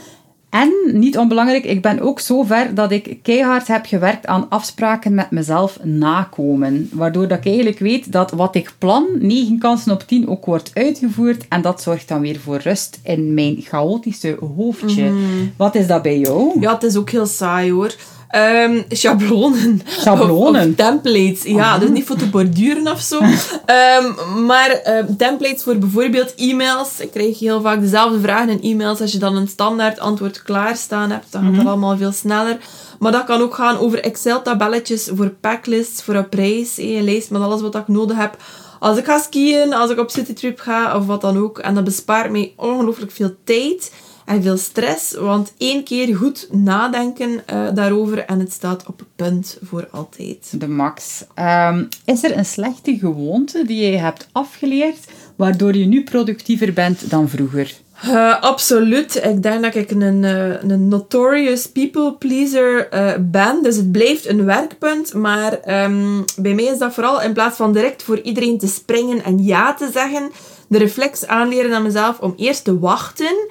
En, 0.54 0.74
niet 0.92 1.18
onbelangrijk, 1.18 1.64
ik 1.66 1.82
ben 1.82 2.00
ook 2.00 2.20
zo 2.20 2.44
ver 2.44 2.76
dat 2.76 2.92
ik 2.92 3.18
keihard 3.22 3.68
heb 3.68 3.86
gewerkt 3.86 4.26
aan 4.26 4.50
afspraken 4.50 5.14
met 5.14 5.32
mezelf 5.32 5.80
nakomen. 5.84 6.90
Waardoor 6.92 7.28
dat 7.28 7.38
ik 7.38 7.46
eigenlijk 7.46 7.80
weet 7.80 8.12
dat 8.12 8.32
wat 8.32 8.56
ik 8.56 8.74
plan, 8.78 9.06
9 9.20 9.58
kansen 9.58 9.92
op 9.92 10.04
10 10.08 10.28
ook 10.28 10.46
wordt 10.46 10.72
uitgevoerd. 10.74 11.48
En 11.48 11.62
dat 11.62 11.82
zorgt 11.82 12.08
dan 12.08 12.22
weer 12.22 12.40
voor 12.40 12.58
rust 12.58 13.00
in 13.04 13.34
mijn 13.34 13.58
chaotische 13.62 14.38
hoofdje. 14.56 15.04
Mhm. 15.04 15.20
Wat 15.58 15.76
is 15.76 15.88
dat 15.88 16.02
bij 16.02 16.20
jou? 16.20 16.60
Ja, 16.60 16.74
het 16.74 16.84
is 16.84 16.96
ook 16.96 17.10
heel 17.10 17.26
saai 17.26 17.72
hoor. 17.72 17.96
Um, 18.36 18.86
schablonen. 18.90 19.82
Schablonen? 19.86 20.70
Of, 20.70 20.76
templates. 20.76 21.44
Ja, 21.44 21.78
dus 21.78 21.90
niet 21.90 22.06
voor 22.06 22.16
te 22.16 22.30
borduren 22.30 22.88
of 22.88 23.00
zo. 23.02 23.20
Um, 23.22 24.46
maar 24.46 24.82
um, 24.86 25.18
templates 25.18 25.64
voor 25.64 25.78
bijvoorbeeld 25.78 26.34
e-mails. 26.36 27.00
Ik 27.00 27.12
krijg 27.12 27.40
heel 27.40 27.62
vaak 27.62 27.80
dezelfde 27.80 28.20
vragen 28.20 28.50
in 28.50 28.62
e-mails. 28.62 29.02
Als 29.02 29.12
je 29.12 29.18
dan 29.18 29.36
een 29.36 29.48
standaard 29.48 30.00
antwoord 30.00 30.42
klaarstaan 30.42 31.12
hebt, 31.12 31.32
dan 31.32 31.42
gaat 31.42 31.52
dat 31.52 31.60
mhm. 31.60 31.68
allemaal 31.68 31.98
veel 31.98 32.12
sneller. 32.12 32.58
Maar 33.00 33.12
dat 33.12 33.24
kan 33.24 33.42
ook 33.42 33.56
gaan 33.56 33.78
over 33.78 34.00
Excel-tabelletjes 34.00 35.10
voor 35.14 35.30
packlists, 35.30 36.04
voor 36.04 36.16
een 36.16 36.30
prijs. 36.30 36.78
Een 36.78 37.04
lijst 37.04 37.30
met 37.30 37.42
alles 37.42 37.62
wat 37.62 37.76
ik 37.76 37.88
nodig 37.88 38.18
heb. 38.18 38.38
Als 38.80 38.98
ik 38.98 39.06
ga 39.06 39.18
skiën, 39.18 39.74
als 39.74 39.92
ik 39.92 40.00
op 40.00 40.10
citytrip 40.10 40.60
ga 40.60 40.98
of 40.98 41.06
wat 41.06 41.22
dan 41.22 41.38
ook. 41.38 41.60
En 41.60 41.76
dat 41.76 41.84
bespaart 41.84 42.32
mij 42.32 42.54
ongelooflijk 42.56 43.12
veel 43.12 43.36
tijd 43.44 43.92
en 44.26 44.44
veel 44.44 44.58
stress. 44.58 45.14
Want 45.14 45.54
één 45.58 45.84
keer 45.84 46.16
goed 46.16 46.48
nadenken 46.52 47.30
uh, 47.30 47.68
daarover 47.74 48.26
en 48.26 48.40
het 48.40 48.52
staat 48.52 48.88
op 48.88 49.06
punt 49.16 49.58
voor 49.64 49.88
altijd. 49.92 50.60
De 50.60 50.68
max. 50.68 51.26
Um, 51.40 51.88
is 52.06 52.24
er 52.24 52.38
een 52.38 52.46
slechte 52.46 52.98
gewoonte 52.98 53.66
die 53.66 53.92
je 53.92 53.98
hebt 53.98 54.28
afgeleerd, 54.32 55.00
waardoor 55.36 55.76
je 55.76 55.86
nu 55.86 56.04
productiever 56.04 56.74
bent 56.74 57.10
dan 57.10 57.30
vroeger? 57.30 57.82
Uh, 58.06 58.42
absoluut. 58.42 59.16
Ik 59.16 59.44
denk 59.44 59.64
dat 59.64 59.76
ik 59.76 59.92
een, 59.92 60.24
uh, 60.24 60.62
een 60.62 60.88
notorious 60.88 61.68
people 61.68 62.14
pleaser 62.14 62.94
uh, 62.94 63.12
ben. 63.20 63.64
Dus 63.64 63.76
het 63.76 63.92
blijft 63.92 64.28
een 64.28 64.46
werkpunt. 64.46 65.14
Maar 65.14 65.84
um, 65.84 66.26
bij 66.38 66.54
mij 66.54 66.64
is 66.64 66.78
dat 66.78 66.94
vooral 66.94 67.22
in 67.22 67.34
plaats 67.34 67.56
van 67.56 67.74
direct 67.74 68.04
voor 68.04 68.20
iedereen 68.20 68.58
te 68.58 68.68
springen 68.68 69.24
en 69.24 69.44
ja 69.44 69.74
te 69.74 69.90
zeggen, 69.94 70.32
de 70.68 70.78
reflex 70.78 71.28
aanleren 71.28 71.74
aan 71.74 71.84
mezelf 71.84 72.20
om 72.20 72.34
eerst 72.38 72.64
te 72.64 72.80
wachten 72.80 73.48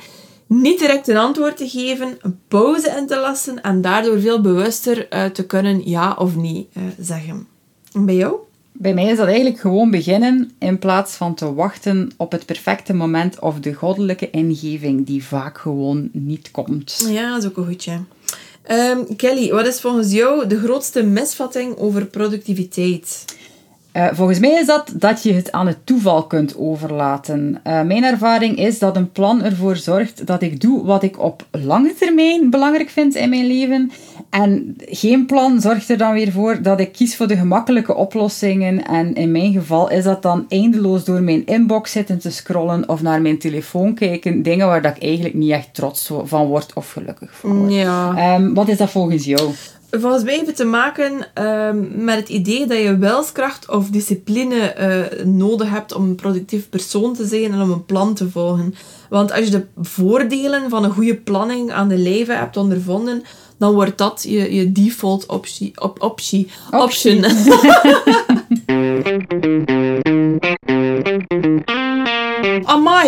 niet 0.46 0.78
direct 0.78 1.08
een 1.08 1.16
antwoord 1.16 1.56
te 1.56 1.68
geven, 1.68 2.18
een 2.20 2.38
pauze 2.48 2.94
in 2.98 3.06
te 3.06 3.18
lassen 3.18 3.62
en 3.62 3.80
daardoor 3.80 4.20
veel 4.20 4.40
bewuster 4.40 5.06
uh, 5.10 5.24
te 5.24 5.46
kunnen 5.46 5.88
ja 5.88 6.16
of 6.18 6.36
nee 6.36 6.68
uh, 6.76 6.82
zeggen. 6.98 7.46
En 7.92 8.06
bij 8.06 8.14
jou? 8.14 8.34
Bij 8.72 8.94
mij 8.94 9.04
is 9.04 9.16
dat 9.16 9.26
eigenlijk 9.26 9.60
gewoon 9.60 9.90
beginnen 9.90 10.50
in 10.58 10.78
plaats 10.78 11.14
van 11.14 11.34
te 11.34 11.54
wachten 11.54 12.10
op 12.16 12.32
het 12.32 12.46
perfecte 12.46 12.94
moment 12.94 13.38
of 13.38 13.60
de 13.60 13.72
goddelijke 13.72 14.30
ingeving 14.30 15.06
die 15.06 15.24
vaak 15.24 15.58
gewoon 15.58 16.08
niet 16.12 16.50
komt. 16.50 17.04
Ja, 17.08 17.32
dat 17.32 17.42
is 17.42 17.48
ook 17.48 17.56
een 17.56 17.66
goedje. 17.66 18.00
Um, 18.70 19.16
Kelly, 19.16 19.50
wat 19.50 19.66
is 19.66 19.80
volgens 19.80 20.12
jou 20.12 20.46
de 20.46 20.58
grootste 20.58 21.02
misvatting 21.02 21.76
over 21.76 22.06
productiviteit? 22.06 23.24
Uh, 23.96 24.06
volgens 24.12 24.38
mij 24.38 24.50
is 24.50 24.66
dat 24.66 24.92
dat 24.94 25.22
je 25.22 25.32
het 25.32 25.52
aan 25.52 25.66
het 25.66 25.78
toeval 25.84 26.26
kunt 26.26 26.56
overlaten. 26.56 27.60
Uh, 27.66 27.82
mijn 27.82 28.04
ervaring 28.04 28.58
is 28.58 28.78
dat 28.78 28.96
een 28.96 29.12
plan 29.12 29.42
ervoor 29.42 29.76
zorgt 29.76 30.26
dat 30.26 30.42
ik 30.42 30.60
doe 30.60 30.84
wat 30.84 31.02
ik 31.02 31.20
op 31.20 31.46
lange 31.50 31.94
termijn 31.94 32.50
belangrijk 32.50 32.88
vind 32.88 33.14
in 33.14 33.28
mijn 33.28 33.46
leven. 33.46 33.90
En 34.30 34.76
geen 34.78 35.26
plan 35.26 35.60
zorgt 35.60 35.88
er 35.88 35.98
dan 35.98 36.12
weer 36.12 36.32
voor 36.32 36.62
dat 36.62 36.80
ik 36.80 36.92
kies 36.92 37.16
voor 37.16 37.26
de 37.28 37.36
gemakkelijke 37.36 37.94
oplossingen. 37.94 38.86
En 38.86 39.14
in 39.14 39.30
mijn 39.32 39.52
geval 39.52 39.90
is 39.90 40.04
dat 40.04 40.22
dan 40.22 40.44
eindeloos 40.48 41.04
door 41.04 41.22
mijn 41.22 41.46
inbox 41.46 41.92
zitten 41.92 42.18
te 42.18 42.30
scrollen 42.30 42.88
of 42.88 43.02
naar 43.02 43.22
mijn 43.22 43.38
telefoon 43.38 43.94
kijken. 43.94 44.42
Dingen 44.42 44.66
waar 44.66 44.82
dat 44.82 44.96
ik 44.96 45.02
eigenlijk 45.02 45.34
niet 45.34 45.50
echt 45.50 45.74
trots 45.74 46.10
van 46.24 46.46
word 46.46 46.72
of 46.74 46.90
gelukkig 46.92 47.36
van 47.36 47.58
word. 47.58 47.72
Ja. 47.72 48.34
Um, 48.34 48.54
wat 48.54 48.68
is 48.68 48.76
dat 48.76 48.90
volgens 48.90 49.24
jou? 49.24 49.50
Volgens 50.00 50.22
mij 50.22 50.34
heeft 50.34 50.46
het 50.46 50.56
te 50.56 50.64
maken 50.64 51.26
um, 51.44 52.04
met 52.04 52.16
het 52.16 52.28
idee 52.28 52.66
dat 52.66 52.78
je 52.78 52.98
wilskracht 52.98 53.68
of 53.70 53.88
discipline 53.88 54.74
uh, 54.80 55.24
nodig 55.24 55.70
hebt 55.70 55.94
om 55.94 56.04
een 56.04 56.14
productief 56.14 56.68
persoon 56.68 57.14
te 57.14 57.26
zijn 57.26 57.52
en 57.52 57.60
om 57.60 57.70
een 57.70 57.84
plan 57.84 58.14
te 58.14 58.30
volgen. 58.30 58.74
Want 59.08 59.32
als 59.32 59.44
je 59.44 59.50
de 59.50 59.66
voordelen 59.80 60.70
van 60.70 60.84
een 60.84 60.92
goede 60.92 61.16
planning 61.16 61.72
aan 61.72 61.88
de 61.88 61.98
lijve 61.98 62.32
hebt 62.32 62.56
ondervonden, 62.56 63.22
dan 63.58 63.74
wordt 63.74 63.98
dat 63.98 64.24
je, 64.28 64.54
je 64.54 64.72
default 64.72 65.26
optie, 65.26 65.72
op, 65.80 66.02
optie, 66.02 66.50
option. 66.70 67.24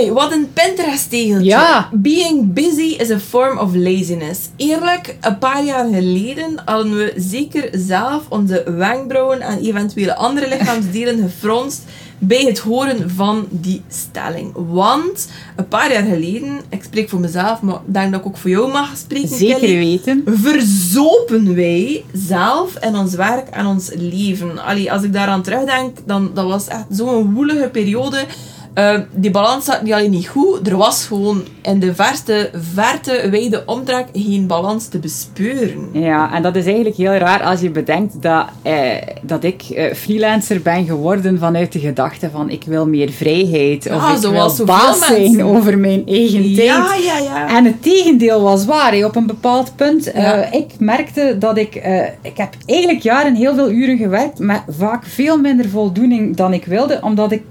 Amai, 0.05 0.13
wat 0.13 0.33
een 0.33 0.53
Pinterest-tegeltje. 0.53 1.45
Ja. 1.45 1.89
Being 1.93 2.53
busy 2.53 2.97
is 2.99 3.11
a 3.11 3.19
form 3.19 3.59
of 3.59 3.75
laziness. 3.75 4.41
Eerlijk, 4.57 5.17
een 5.21 5.39
paar 5.39 5.65
jaar 5.65 5.85
geleden 5.85 6.63
hadden 6.65 6.97
we 6.97 7.13
zeker 7.17 7.69
zelf 7.73 8.23
onze 8.29 8.63
wenkbrauwen 8.77 9.41
en 9.41 9.59
eventuele 9.59 10.15
andere 10.15 10.49
lichaamsdelen 10.49 11.19
gefronst 11.29 11.83
bij 12.19 12.43
het 12.43 12.59
horen 12.59 13.11
van 13.11 13.47
die 13.51 13.83
stelling. 13.89 14.53
Want 14.55 15.29
een 15.57 15.69
paar 15.69 15.93
jaar 15.93 16.03
geleden, 16.03 16.61
ik 16.69 16.83
spreek 16.83 17.09
voor 17.09 17.21
mezelf, 17.21 17.61
maar 17.61 17.75
ik 17.75 17.95
denk 17.95 18.11
dat 18.11 18.21
ik 18.21 18.27
ook 18.27 18.37
voor 18.37 18.51
jou 18.51 18.73
mag 18.73 18.97
spreken. 18.97 19.37
Zeker 19.37 19.59
Kelly, 19.59 19.77
weten. 19.77 20.23
Verzopen 20.27 21.55
wij 21.55 22.05
zelf 22.13 22.77
in 22.81 22.97
ons 22.97 23.15
werk 23.15 23.49
en 23.49 23.67
ons 23.67 23.91
leven. 23.95 24.65
Allee, 24.65 24.93
als 24.93 25.03
ik 25.03 25.13
daaraan 25.13 25.43
terugdenk, 25.43 25.99
dan 26.07 26.31
dat 26.35 26.47
was 26.47 26.69
echt 26.69 26.87
zo'n 26.91 27.35
woelige 27.35 27.69
periode 27.69 28.27
Ehm, 28.75 29.03
die 29.13 29.31
balans 29.31 29.65
zat 29.65 29.83
niet 29.83 29.93
alleen 29.93 30.11
niet 30.11 30.29
goed, 30.29 30.69
er 30.69 30.77
was 30.77 31.07
gewoon 31.07 31.43
in 31.63 31.81
de 31.81 31.95
verste, 31.95 32.51
verte, 32.75 33.29
wijde 33.31 33.63
omtrek 33.67 34.07
geen 34.13 34.47
balans 34.47 34.89
te 34.89 34.99
bespeuren. 34.99 35.89
Ja, 35.93 36.33
en 36.33 36.43
dat 36.43 36.57
is 36.57 36.65
eigenlijk 36.67 36.97
heel 36.97 37.13
raar 37.13 37.43
als 37.43 37.61
je 37.61 37.71
bedenkt 37.71 38.23
dat, 38.23 38.47
eh, 38.63 38.75
dat 39.23 39.45
ik 39.45 39.63
eh, 39.63 39.95
freelancer 39.95 40.63
ben 40.63 40.85
geworden 40.85 41.39
vanuit 41.39 41.73
de 41.73 41.79
gedachte 41.79 42.31
van 42.31 42.51
ik 42.51 42.65
wil 42.67 42.87
meer 42.87 43.11
vrijheid. 43.11 43.91
Of 43.93 44.25
ik 44.25 44.31
wil 44.31 44.65
baas 44.65 45.07
zijn 45.07 45.45
over 45.45 45.79
mijn 45.79 46.07
eigen 46.07 46.55
tijd. 46.55 46.57
Ja, 46.57 46.95
ja, 47.05 47.19
ja. 47.19 47.57
En 47.57 47.65
het 47.65 47.83
tegendeel 47.83 48.41
was 48.43 48.65
waar. 48.65 49.05
Op 49.05 49.17
een 49.17 49.27
bepaald 49.27 49.77
punt, 49.77 50.13
eh, 50.13 50.53
ik 50.53 50.71
merkte 50.79 51.37
dat 51.39 51.57
ik... 51.57 51.75
ik 52.23 52.37
heb 52.37 52.55
eigenlijk 52.67 53.03
jaren 53.03 53.35
heel 53.35 53.55
veel 53.55 53.71
uren 53.71 53.97
gewerkt, 53.97 54.39
met 54.39 54.63
vaak 54.69 55.05
veel 55.07 55.39
minder 55.39 55.69
voldoening 55.69 56.37
dan 56.37 56.53
ik 56.53 56.65
wilde, 56.65 56.99
omdat 57.03 57.33
ik 57.33 57.43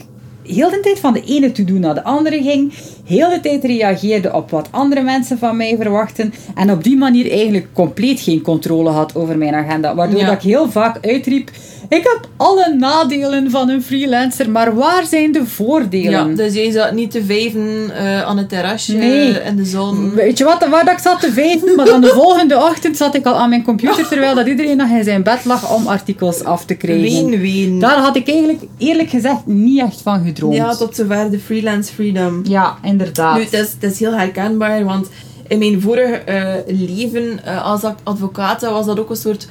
heel 0.45 0.69
de 0.69 0.79
tijd 0.79 0.99
van 0.99 1.13
de 1.13 1.23
ene 1.23 1.51
to-do 1.51 1.73
naar 1.73 1.93
de 1.93 2.03
andere 2.03 2.41
ging, 2.41 2.73
heel 3.05 3.29
de 3.29 3.39
tijd 3.39 3.63
reageerde 3.63 4.33
op 4.33 4.49
wat 4.49 4.67
andere 4.71 5.01
mensen 5.01 5.37
van 5.37 5.57
mij 5.57 5.75
verwachten, 5.79 6.33
en 6.55 6.71
op 6.71 6.83
die 6.83 6.97
manier 6.97 7.31
eigenlijk 7.31 7.67
compleet 7.73 8.19
geen 8.19 8.41
controle 8.41 8.89
had 8.89 9.15
over 9.15 9.37
mijn 9.37 9.53
agenda. 9.53 9.95
Waardoor 9.95 10.19
Ja. 10.19 10.25
dat 10.25 10.35
ik 10.35 10.41
heel 10.41 10.71
vaak 10.71 11.05
uitriep, 11.05 11.51
ik 11.89 12.03
heb 12.03 12.27
alle 12.37 12.75
nadelen 12.79 13.49
van 13.51 13.69
een 13.69 13.83
freelancer, 13.83 14.49
maar 14.49 14.75
waar 14.75 15.05
zijn 15.05 15.31
de 15.31 15.45
voordelen? 15.45 16.29
Ja, 16.29 16.35
dus 16.35 16.53
jij 16.53 16.71
zat 16.71 16.91
niet 16.91 17.11
te 17.11 17.23
vijven 17.25 17.89
eh, 17.95 18.21
aan 18.21 18.37
het 18.37 18.49
terrasje 18.49 18.93
Nee. 18.93 19.29
in 19.41 19.55
de 19.55 19.65
zon. 19.65 20.13
Weet 20.13 20.37
je 20.37 20.43
wat, 20.43 20.67
waar 20.67 20.85
dat 20.85 20.93
ik 20.93 20.99
zat 20.99 21.19
te 21.19 21.31
vijven, 21.31 21.75
maar 21.75 21.85
dan 21.85 22.01
de 22.01 22.07
volgende 22.23 22.55
ochtend 22.55 22.97
zat 22.97 23.15
ik 23.15 23.25
al 23.25 23.35
aan 23.35 23.49
mijn 23.49 23.63
computer, 23.63 24.07
terwijl 24.07 24.35
dat 24.35 24.47
iedereen 24.47 24.77
nog 24.77 24.89
in 24.89 25.03
zijn 25.03 25.23
bed 25.23 25.45
lag 25.45 25.73
om 25.75 25.87
artikels 25.87 26.43
af 26.43 26.65
te 26.65 26.75
krijgen. 26.75 27.29
Ween, 27.29 27.41
ween. 27.41 27.79
Daar 27.79 27.97
had 27.99 28.15
ik 28.15 28.27
eigenlijk, 28.29 28.61
eerlijk 28.77 29.09
gezegd, 29.09 29.45
niet 29.45 29.79
echt 29.81 30.01
van 30.01 30.23
gedroomd. 30.25 30.55
Ja, 30.55 30.75
tot 30.75 30.95
zover 30.95 31.31
de 31.31 31.39
freelance 31.39 31.93
freedom. 31.93 32.41
Ja, 32.43 32.77
inderdaad. 32.83 33.35
Nu, 33.37 33.43
het 33.43 33.53
is, 33.53 33.71
het 33.79 33.91
is 33.91 33.99
heel 33.99 34.13
herkenbaar, 34.13 34.83
want 34.83 35.07
in 35.47 35.57
mijn 35.59 35.81
vorige 35.81 36.13
eh, 36.15 36.53
leven 36.67 37.45
eh, 37.45 37.65
als 37.65 37.83
ad- 37.83 37.99
advocaat 38.03 38.61
was 38.61 38.85
dat 38.85 38.99
ook 38.99 39.09
een 39.09 39.15
soort 39.15 39.47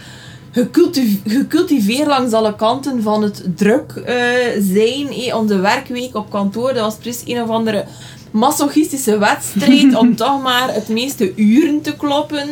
gecultiveerd 0.52 2.06
langs 2.06 2.32
alle 2.32 2.54
kanten 2.54 3.02
van 3.02 3.22
het 3.22 3.44
druk 3.56 3.92
eh, 3.92 4.16
zijn. 4.60 5.12
eh, 5.12 5.36
onze 5.36 5.58
werkweek 5.58 6.14
op 6.14 6.30
kantoor, 6.30 6.74
dat 6.74 6.82
was 6.82 6.96
precies 6.96 7.22
een 7.26 7.42
of 7.42 7.48
andere 7.48 7.84
masochistische 8.30 9.18
wedstrijd 9.18 9.94
om 9.94 10.16
toch 10.24 10.42
maar 10.42 10.74
het 10.74 10.88
meeste 10.88 11.34
uren 11.36 11.80
te 11.80 11.96
kloppen. 11.96 12.48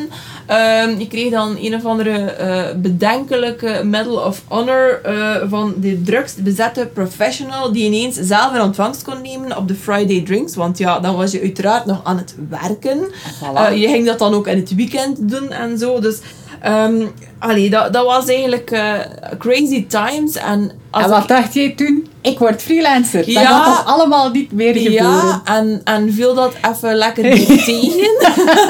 Ehm, 0.47 0.99
je 0.99 1.07
kreeg 1.07 1.30
dan 1.30 1.57
een 1.61 1.75
of 1.75 1.85
andere 1.85 2.11
eh, 2.11 2.76
bedenkelijke 2.76 3.80
Medal 3.85 4.16
of 4.16 4.42
Honor 4.49 5.00
van 5.49 5.75
de 5.76 6.02
drukst 6.02 6.42
bezette 6.42 6.90
professional 6.95 7.73
die 7.73 7.85
ineens 7.85 8.16
zelf 8.16 8.54
in 8.54 8.61
ontvangst 8.61 9.02
kon 9.02 9.23
nemen 9.23 9.57
op 9.57 9.69
de 9.69 9.75
Friday 9.75 10.23
drinks. 10.23 10.54
Want 10.54 10.78
ja, 10.78 11.00
dan 11.00 11.16
was 11.16 11.33
je 11.33 11.40
uiteraard 11.40 11.87
nog 11.87 12.00
aan 12.04 12.16
het 12.16 12.35
werken. 12.49 12.99
Voilà. 13.09 13.75
Je 13.75 13.88
ging 13.88 14.07
dat 14.07 14.19
dan 14.19 14.35
ook 14.35 14.47
in 14.47 14.57
het 14.57 14.75
weekend 14.75 15.28
doen 15.28 15.50
en 15.50 15.78
zo. 15.78 16.00
Dus 16.00 16.19
ehm 16.61 17.07
allee, 17.38 17.71
dat, 17.71 17.93
dat 17.93 18.05
was 18.05 18.26
eigenlijk 18.26 18.71
eh, 18.71 18.93
crazy 19.38 19.87
times. 19.87 20.35
En 20.37 20.73
en 20.90 21.00
ik- 21.00 21.07
wat 21.07 21.29
dacht 21.29 21.55
jij 21.55 21.71
toen? 21.71 22.09
Ik 22.21 22.38
word 22.38 22.62
freelancer. 22.62 23.25
Dat 23.35 23.83
allemaal 23.85 24.31
niet 24.31 24.52
meer 24.52 24.75
gebeuren. 24.75 25.07
ja, 25.09 25.40
en, 25.45 25.81
en 25.85 26.12
viel 26.12 26.35
dat 26.35 26.52
even 26.73 26.95
lekker 26.95 27.23
tegen. 27.64 28.11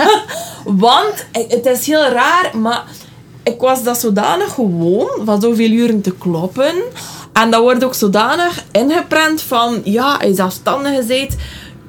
Want 0.64 1.26
eh, 1.32 1.42
het 1.48 1.66
is 1.66 1.86
heel 1.86 2.04
raar, 2.04 2.50
maar 2.58 2.82
ik 3.42 3.60
was 3.60 3.82
dat 3.82 3.98
zodanig 4.00 4.52
gewoon 4.54 5.08
van 5.24 5.40
zoveel 5.40 5.70
uren 5.70 6.00
te 6.00 6.12
kloppen. 6.18 6.74
En 7.32 7.50
dat 7.50 7.60
wordt 7.60 7.84
ook 7.84 7.94
zodanig 7.94 8.64
ingeprent 8.72 9.42
van, 9.42 9.80
ja, 9.84 10.20
je 10.24 10.34
zelfstandige 10.34 11.04
bent, 11.06 11.36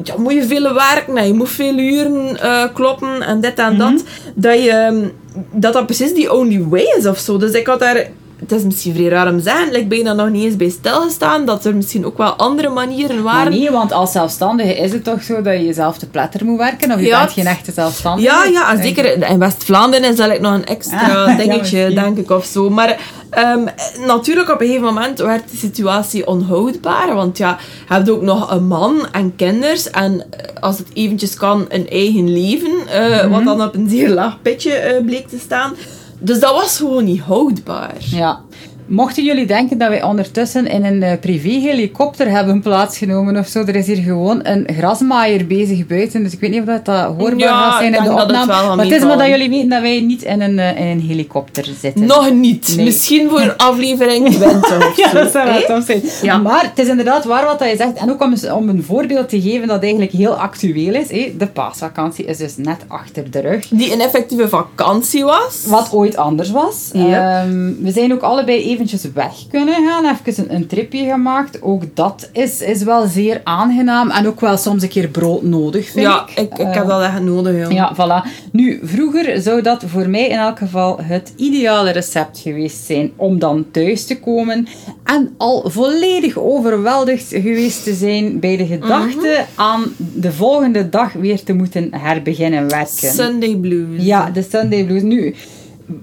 ja, 0.03 0.13
moet 0.17 0.34
je 0.34 0.43
veel 0.43 0.74
werken 0.74 1.17
en 1.17 1.27
je 1.27 1.34
moet 1.34 1.50
veel 1.50 1.77
uren 1.77 2.39
eh, 2.41 2.63
kloppen 2.74 3.22
en 3.22 3.41
dit 3.41 3.60
en 3.60 3.77
dat. 3.77 4.03
Dat, 4.36 4.63
je, 4.63 4.70
ehm, 4.72 5.08
dat 5.51 5.74
dat 5.74 5.86
precies 5.86 6.13
die 6.13 6.34
only 6.34 6.65
way 6.70 6.86
is 6.98 7.05
of 7.05 7.17
zo. 7.17 7.38
Dus 7.38 7.51
ik 7.51 7.67
had 7.67 7.79
daar... 7.79 8.08
Het 8.39 8.51
is 8.51 8.63
misschien 8.63 8.93
vrij 8.93 9.08
raar 9.08 9.27
om 9.31 9.38
te 9.38 9.43
zeggen, 9.43 9.75
ik 9.75 9.89
ben 9.89 10.03
daar 10.03 10.15
nog 10.15 10.29
niet 10.29 10.43
eens 10.43 10.55
bij 10.55 10.70
stilgestaan, 10.70 11.46
dat 11.46 11.65
er 11.65 11.75
misschien 11.75 12.05
ook 12.05 12.17
wel 12.17 12.34
andere 12.34 12.70
manieren 12.70 13.15
Maar 13.22 13.34
waren. 13.34 13.51
nee, 13.51 13.72
want 13.72 13.91
als 13.91 14.12
zelfstandige 14.12 14.74
is 14.77 14.91
het 14.91 15.03
toch 15.03 15.24
zo 15.24 15.41
dat 15.41 15.53
je 15.53 15.65
jezelf 15.65 15.98
te 15.98 16.08
pletter 16.10 16.46
moet 16.46 16.58
werken? 16.58 16.91
Of 16.91 17.00
je 17.00 17.05
Ja, 17.05 17.20
bent 17.20 17.31
geen 17.31 17.46
echte 17.48 17.72
zelfstandige? 17.72 18.27
Ja, 18.27 18.46
ja, 18.46 18.72
en 18.72 18.84
zeker 18.84 19.29
in 19.29 19.39
West-Vlaanderen 19.39 20.10
is 20.10 20.15
dat 20.15 20.39
nog 20.39 20.53
een 20.53 20.65
extra 20.65 21.08
ja, 21.29 21.36
dingetje, 21.38 21.93
denk 21.93 22.17
ik, 22.17 22.29
of 22.31 22.46
zo. 22.46 22.70
Maar 22.70 23.00
ehm, 23.31 23.67
natuurlijk, 24.05 24.50
op 24.50 24.61
een 24.61 24.65
gegeven 24.67 24.85
moment 24.88 25.19
werd 25.19 25.51
de 25.51 25.57
situatie 25.57 26.27
onhoudbaar. 26.27 27.15
Want 27.15 27.38
ja, 27.38 27.57
je 27.88 27.93
hebt 27.93 28.09
ook 28.09 28.21
nog 28.21 28.51
een 28.51 28.67
man 28.67 29.07
en 29.11 29.35
kinders. 29.35 29.89
En 29.89 30.25
eh, 30.31 30.61
als 30.61 30.77
het 30.77 30.88
eventjes 30.93 31.33
kan, 31.33 31.65
een 31.69 31.89
eigen 31.89 32.31
leven. 32.33 32.88
eh, 32.88 33.27
Wat 33.31 33.43
dan 33.43 33.61
op 33.63 33.75
een 33.75 33.89
zeer 33.89 34.09
laag 34.09 34.41
pitje 34.41 34.71
eh, 34.73 35.05
bleek 35.05 35.27
te 35.27 35.39
staan. 35.39 35.73
Dus 36.19 36.39
dat 36.39 36.53
was 36.53 36.77
gewoon 36.77 37.03
niet 37.03 37.21
houdbaar. 37.21 37.95
Ja. 38.00 38.41
Mochten 38.85 39.23
jullie 39.23 39.45
denken 39.45 39.77
dat 39.77 39.89
wij 39.89 40.03
ondertussen 40.03 40.67
in 40.67 40.85
een 40.85 41.03
eh, 41.03 41.11
privéhelikopter 41.19 42.29
hebben 42.29 42.61
plaatsgenomen 42.61 43.38
of 43.38 43.47
zo, 43.47 43.59
er 43.59 43.75
is 43.75 43.88
hier 43.88 43.95
gewoon 44.03 44.39
een 44.43 44.67
grasmaaier 44.77 45.47
bezig 45.47 45.88
buiten, 45.88 46.23
dus 46.23 46.33
ik 46.33 46.39
weet 46.39 46.50
niet 46.51 46.59
of 46.59 46.65
dat, 46.65 46.85
dat 46.85 47.05
hoorbaar 47.05 47.38
Ja, 47.39 47.69
gaat 47.69 47.79
zijn 47.79 47.93
in 47.95 48.03
de 48.03 48.09
het 48.13 48.21
opname. 48.23 48.75
maar 48.75 48.85
het 48.85 48.93
is 48.93 49.03
maar 49.03 49.17
dat 49.17 49.27
jullie 49.27 49.50
weten 49.50 49.69
dat 49.69 49.81
wij 49.81 50.00
niet 50.01 50.21
in 50.23 50.41
een, 50.41 50.59
eh, 50.59 50.79
in 50.79 50.88
een 50.88 51.00
helikopter 51.07 51.67
zitten. 51.79 52.05
Nog 52.05 52.31
niet. 52.33 52.73
Nee. 52.75 52.85
Misschien 52.85 53.29
voor 53.29 53.53
aflevering 53.57 54.29
20 54.35 54.77
of 54.77 54.97
Ja, 54.97 55.09
zo. 55.09 55.13
dat 55.17 55.31
zou 55.31 55.45
wel 55.50 55.61
tof 55.65 55.85
zijn. 55.85 56.01
Ja. 56.21 56.38
Maar 56.38 56.61
het 56.63 56.79
is 56.79 56.88
inderdaad 56.88 57.25
waar 57.25 57.45
wat 57.45 57.59
dat 57.59 57.69
je 57.69 57.75
zegt. 57.75 57.93
En 57.93 58.11
ook 58.11 58.21
om, 58.21 58.33
om 58.55 58.69
een 58.69 58.83
voorbeeld 58.83 59.29
te 59.29 59.41
geven 59.41 59.67
dat 59.67 59.81
eigenlijk 59.81 60.11
heel 60.11 60.33
actueel 60.33 60.93
is. 60.93 61.11
hè. 61.11 61.33
De 61.38 61.47
paasvakantie 61.47 62.25
is 62.25 62.38
dus 62.38 62.57
net 62.57 62.79
achter 62.88 63.31
de 63.31 63.39
rug. 63.39 63.67
Die 63.67 63.93
een 63.93 64.01
effectieve 64.01 64.50
vakantie 64.50 65.23
was. 65.23 65.63
Wat 65.67 65.89
ooit 65.93 66.15
anders 66.17 66.51
was. 66.51 66.89
Ja. 66.93 67.41
Ehm, 67.41 67.71
we 67.81 67.91
zijn 67.91 68.13
ook 68.13 68.21
allebei 68.21 68.63
eventjes 68.81 69.11
weg 69.13 69.33
kunnen 69.50 69.73
gaan. 69.88 70.05
Even 70.25 70.43
een, 70.50 70.55
een 70.55 70.67
tripje 70.67 71.05
gemaakt. 71.09 71.61
Ook 71.61 71.83
dat 71.93 72.29
is, 72.33 72.61
is 72.61 72.83
wel 72.83 73.07
zeer 73.07 73.41
aangenaam. 73.43 74.09
En 74.09 74.27
ook 74.27 74.39
wel 74.39 74.57
soms 74.57 74.83
een 74.83 74.89
keer 74.89 75.07
brood 75.07 75.41
nodig, 75.43 75.89
vind 75.89 76.05
Ja, 76.05 76.21
ik. 76.27 76.39
ik, 76.39 76.51
ik 76.51 76.57
Eh, 76.57 76.73
heb 76.73 76.88
dat 76.88 77.01
echt 77.01 77.21
nodig, 77.21 77.55
joh. 77.61 77.71
ja, 77.71 77.95
voilà. 77.95 78.27
Nu, 78.51 78.79
vroeger 78.83 79.41
zou 79.41 79.61
dat 79.61 79.83
voor 79.88 80.09
mij 80.09 80.27
in 80.27 80.38
elk 80.38 80.57
geval 80.57 81.00
het 81.01 81.33
ideale 81.35 81.91
recept 81.91 82.39
geweest 82.39 82.85
zijn 82.85 83.11
om 83.15 83.39
dan 83.39 83.65
thuis 83.71 84.05
te 84.05 84.19
komen 84.19 84.67
en 85.03 85.33
al 85.38 85.69
volledig 85.69 86.38
overweldigd 86.38 87.27
geweest 87.29 87.83
te 87.83 87.93
zijn 87.93 88.39
bij 88.39 88.57
de 88.57 88.65
gedachte 88.65 89.45
aan 89.55 89.83
de 89.97 90.31
volgende 90.31 90.89
dag 90.89 91.13
weer 91.13 91.43
te 91.43 91.53
moeten 91.53 91.88
herbeginnen 91.91 92.67
werken. 92.69 93.11
Sunday 93.11 93.55
blues. 93.55 94.03
Ja, 94.03 94.29
de 94.29 94.45
Sunday 94.51 94.85
Blues. 94.85 95.01
Nu, 95.01 95.35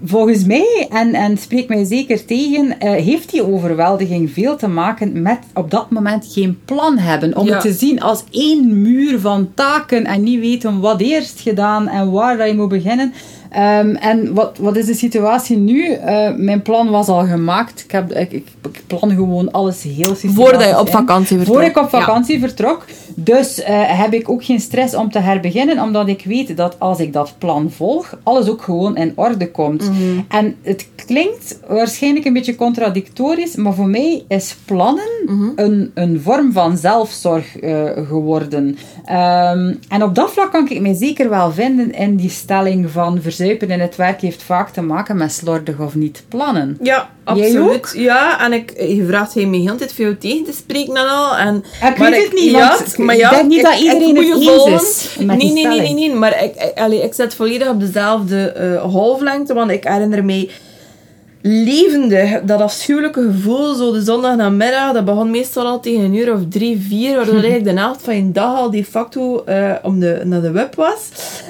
volgens 0.05 0.45
mij, 0.45 0.87
en, 0.89 1.13
en 1.13 1.37
spreek 1.37 1.67
mij 1.69 1.83
zeker 1.83 2.25
tegen, 2.25 2.79
eh, 2.79 2.91
heeft 2.91 3.31
die 3.31 3.53
overweldiging 3.53 4.31
veel 4.31 4.55
te 4.55 4.67
maken 4.67 5.21
met 5.21 5.39
op 5.53 5.71
dat 5.71 5.89
moment 5.91 6.25
geen 6.33 6.59
plan 6.65 6.97
hebben. 6.97 7.37
Om 7.37 7.45
Ja. 7.47 7.53
het 7.53 7.61
te 7.61 7.73
zien 7.73 8.01
als 8.01 8.23
één 8.31 8.81
muur 8.81 9.19
van 9.19 9.49
taken 9.53 10.05
en 10.05 10.23
niet 10.23 10.39
weten 10.39 10.79
wat 10.79 11.01
eerst 11.01 11.39
gedaan 11.39 11.87
en 11.87 12.11
waar 12.11 12.37
dat 12.37 12.47
je 12.47 12.55
moet 12.55 12.69
beginnen. 12.69 13.13
Ehm, 13.49 13.95
en 13.95 14.33
wat, 14.33 14.57
wat 14.57 14.75
is 14.75 14.85
de 14.85 14.93
situatie 14.93 15.57
nu? 15.57 15.91
Eh, 15.91 16.29
mijn 16.35 16.61
plan 16.61 16.89
was 16.89 17.07
al 17.07 17.25
gemaakt. 17.25 17.83
Ik, 17.83 17.91
heb, 17.91 18.11
ik, 18.13 18.31
ik, 18.31 18.47
ik 18.71 18.81
plan 18.87 19.11
gewoon 19.11 19.51
alles 19.51 19.83
heel 19.83 19.93
systematisch 19.95 20.33
Voordat 20.43 20.69
je 20.69 20.79
op 20.79 20.89
vakantie 20.89 21.37
vertrok. 21.37 21.55
Voor 21.55 21.65
ik 21.65 21.77
op 21.77 21.91
Ja. 21.91 21.99
vakantie 21.99 22.39
vertrok. 22.39 22.85
Dus 23.23 23.61
eh, 23.61 23.99
heb 23.99 24.13
ik 24.13 24.29
ook 24.29 24.43
geen 24.43 24.59
stress 24.59 24.95
om 24.95 25.11
te 25.11 25.19
herbeginnen, 25.19 25.79
omdat 25.79 26.07
ik 26.07 26.23
weet 26.25 26.57
dat 26.57 26.75
als 26.79 26.99
ik 26.99 27.13
dat 27.13 27.33
plan 27.37 27.71
volg, 27.71 28.17
alles 28.23 28.49
ook 28.49 28.61
gewoon 28.61 28.97
in 28.97 29.11
orde 29.15 29.51
komt. 29.51 29.89
Mhm. 29.89 30.19
En 30.27 30.55
het 30.61 30.87
klinkt 31.05 31.59
waarschijnlijk 31.67 32.25
een 32.25 32.33
beetje 32.33 32.55
contradictorisch, 32.55 33.55
maar 33.55 33.73
voor 33.73 33.87
mij 33.87 34.23
is 34.27 34.55
plannen 34.65 35.07
Mhm. 35.25 35.49
een, 35.55 35.91
een 35.93 36.21
vorm 36.21 36.51
van 36.51 36.77
zelfzorg 36.77 37.57
eh, 37.59 37.83
geworden. 38.07 38.77
Ehm, 39.05 39.73
en 39.89 40.03
op 40.03 40.15
dat 40.15 40.31
vlak 40.31 40.51
kan 40.51 40.69
ik 40.69 40.81
mij 40.81 40.93
zeker 40.93 41.29
wel 41.29 41.51
vinden 41.51 41.91
in 41.91 42.15
die 42.15 42.29
stelling 42.29 42.91
van 42.91 43.21
verzuipen 43.21 43.69
in 43.69 43.79
het 43.79 43.95
werk 43.95 44.21
heeft 44.21 44.43
vaak 44.43 44.69
te 44.69 44.81
maken 44.81 45.17
met 45.17 45.31
slordig 45.31 45.79
of 45.79 45.95
niet 45.95 46.23
plannen. 46.27 46.77
Ja, 46.81 47.09
absoluut. 47.29 47.93
Ja, 47.95 48.45
en 48.45 48.53
ik, 48.53 48.73
je 48.77 49.05
vraagt 49.07 49.33
hij 49.33 49.45
me 49.45 49.57
heel 49.57 49.75
tijd 49.75 49.93
jou 49.95 50.17
tegen 50.17 50.43
te 50.43 50.53
spreken 50.53 50.95
en 50.95 51.07
al. 51.07 51.37
En, 51.37 51.55
Ik 51.55 51.97
maar 51.97 52.11
weet 52.11 52.23
het 52.23 52.33
niet, 52.33 52.51
ja, 52.51 52.69
want 52.77 52.97
maar 52.97 53.15
ik 53.15 53.21
ja, 53.21 53.29
denk 53.29 53.47
niet 53.47 53.63
dat 53.63 53.79
iedereen 53.79 54.15
het 54.15 54.25
eens 54.25 54.45
volgen. 54.45 54.73
is 54.73 55.15
met 55.19 55.37
nee, 55.37 55.51
nee, 55.51 55.67
nee, 55.67 55.79
nee, 55.79 55.93
nee, 55.93 56.13
maar 56.13 56.43
ik, 56.43 56.55
ik, 56.55 56.79
allee, 56.79 57.03
ik 57.03 57.13
zit 57.13 57.33
volledig 57.33 57.69
op 57.69 57.79
dezelfde 57.79 58.79
golflengte, 58.81 59.53
want 59.53 59.71
ik 59.71 59.83
herinner 59.83 60.25
mij 60.25 60.49
levendig 61.41 62.41
dat 62.41 62.61
afschuwelijke 62.61 63.21
gevoel, 63.21 63.73
zo 63.73 63.91
de 63.91 64.01
zondag 64.01 64.35
namiddag, 64.35 64.93
dat 64.93 65.05
begon 65.05 65.31
meestal 65.31 65.65
al 65.65 65.79
tegen 65.79 66.03
een 66.03 66.15
uur 66.15 66.33
of 66.33 66.39
drie, 66.49 66.79
vier, 66.79 67.15
waardoor 67.15 67.33
eigenlijk 67.43 67.63
de 67.75 67.81
helft 67.81 68.01
van 68.01 68.15
je 68.15 68.31
dag 68.31 68.57
al 68.57 68.69
de 68.69 68.85
facto 68.85 69.43
eh, 69.43 69.71
om 69.83 69.99
de, 69.99 70.21
naar 70.23 70.41
de 70.41 70.51
web 70.51 70.75
was. 70.75 71.09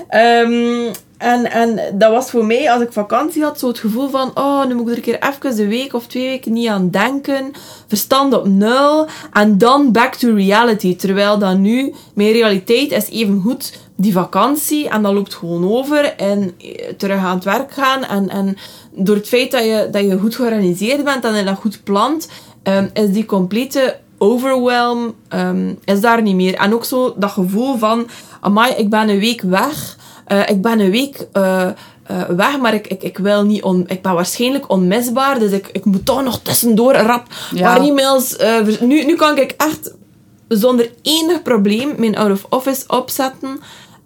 Ehm, 0.10 0.92
En, 1.20 1.52
en 1.52 1.80
dat 1.94 2.12
was 2.12 2.30
voor 2.30 2.46
mij, 2.46 2.72
als 2.72 2.82
ik 2.82 2.92
vakantie 2.92 3.44
had, 3.44 3.60
zo 3.60 3.68
het 3.68 3.80
gevoel 3.80 4.10
van, 4.10 4.32
oh, 4.34 4.66
nu 4.66 4.76
moet 4.76 4.84
ik 4.84 4.90
er 4.90 4.96
een 4.96 5.02
keer 5.02 5.30
even 5.30 5.64
een 5.64 5.70
week 5.70 5.94
of 5.94 6.08
twee 6.08 6.28
weken 6.28 6.54
niet 6.54 6.68
aan 6.68 6.90
denken. 6.90 7.52
Verstand 7.88 8.34
op 8.34 8.48
nul. 8.48 9.08
En 9.34 9.58
dan 9.58 9.92
back 9.92 10.16
to 10.16 10.34
reality. 10.34 10.96
Terwijl 10.96 11.38
dan 11.38 11.62
nu, 11.62 11.94
mijn 12.14 12.32
realiteit 12.32 12.92
is 12.92 13.10
even 13.10 13.42
goed 13.42 13.74
die 13.96 14.14
vakantie. 14.14 14.90
En 14.90 15.02
dat 15.02 15.14
loopt 15.14 15.36
gewoon 15.36 15.72
over. 15.72 16.16
En 16.16 16.54
eh, 16.58 16.94
terug 16.98 17.20
aan 17.20 17.36
het 17.36 17.44
werk 17.44 17.72
gaan. 17.72 18.04
En, 18.04 18.30
en 18.30 18.58
door 18.92 19.16
het 19.16 19.28
feit 19.28 19.52
dat 19.52 19.64
je, 19.64 19.88
dat 19.92 20.02
je 20.02 20.20
goed 20.20 20.36
georganiseerd 20.36 21.04
bent 21.04 21.24
en 21.24 21.46
dat 21.46 21.58
goed 21.58 21.84
plant, 21.84 22.30
um, 22.64 22.90
is 22.94 23.12
die 23.12 23.26
complete 23.26 23.98
overwhelm 24.18 25.16
um, 25.34 25.80
is 25.84 26.02
daar 26.02 26.22
niet 26.22 26.36
meer. 26.36 26.56
En 26.56 26.74
ook 26.74 26.86
zo 26.86 27.14
dat 27.18 27.32
gevoel 27.32 27.78
van, 27.78 28.08
amai, 28.42 28.74
ik 28.74 28.90
ben 28.90 29.10
een 29.10 29.20
week 29.20 29.42
weg. 29.42 29.98
Uh, 30.32 30.50
ik 30.50 30.62
ben 30.62 30.80
een 30.80 30.92
week 30.92 31.28
uh, 31.34 31.68
uh, 32.12 32.24
weg, 32.24 32.60
maar 32.60 32.74
ik, 32.74 32.88
ik, 32.88 33.04
ik, 33.04 33.18
wil 33.18 33.44
niet 33.44 33.64
on, 33.64 33.84
ik 33.88 34.02
ben 34.02 34.14
waarschijnlijk 34.14 34.70
onmisbaar. 34.70 35.40
Dus 35.40 35.52
ik, 35.52 35.70
ik 35.72 35.86
moet 35.86 36.06
toch 36.06 36.24
nog 36.24 36.40
tussendoor 36.40 36.94
rap 36.94 37.28
ja. 37.54 37.76
paar 37.76 37.86
e-mails. 37.86 38.36
nu, 38.80 39.04
nu 39.06 39.16
kan 39.16 39.38
ik 39.38 39.52
echt 39.58 39.94
zonder 40.48 40.92
enig 41.02 41.42
probleem 41.42 41.94
mijn 41.98 42.18
out-of-office 42.18 42.84
opzetten. 42.88 43.60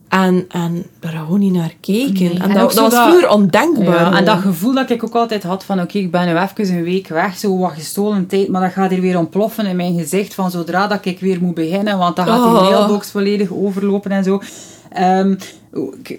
En, 0.09 0.45
en 0.49 0.85
daar 0.99 1.11
gewoon 1.11 1.39
niet 1.39 1.53
naar 1.53 1.73
kijken. 1.79 2.13
Nee. 2.13 2.39
En, 2.39 2.41
en, 2.41 2.53
dat, 2.53 2.73
dat 2.73 2.91
was 2.91 3.03
vroeger 3.07 3.29
ondenkbaar. 3.29 4.11
Ja, 4.11 4.17
en 4.17 4.25
dat 4.25 4.39
gevoel 4.39 4.73
dat 4.73 4.89
ik 4.89 5.03
ook 5.03 5.15
altijd 5.15 5.43
had 5.43 5.63
van... 5.63 5.81
Oké, 5.81 5.97
ik 5.97 6.11
ben 6.11 6.25
nu 6.25 6.37
even 6.37 6.75
een 6.75 6.83
week 6.83 7.07
weg. 7.07 7.37
Zo 7.37 7.57
wat 7.57 7.71
gestolen 7.71 8.27
tijd. 8.27 8.47
Maar 8.47 8.61
dat 8.61 8.71
gaat 8.71 8.89
hier 8.89 9.01
weer 9.01 9.17
ontploffen 9.17 9.65
in 9.65 9.75
mijn 9.75 9.97
gezicht. 9.97 10.33
Van 10.33 10.51
zodra 10.51 10.87
dat 10.87 11.05
ik 11.05 11.19
weer 11.19 11.41
moet 11.41 11.53
beginnen. 11.53 11.97
Want 11.97 12.15
dan 12.15 12.25
gaat 12.25 12.43
die 12.43 12.45
oh. 12.45 12.69
mailbox 12.69 13.11
volledig 13.11 13.51
overlopen 13.51 14.11
en 14.11 14.23
zo. 14.23 14.41
Um, 14.99 15.37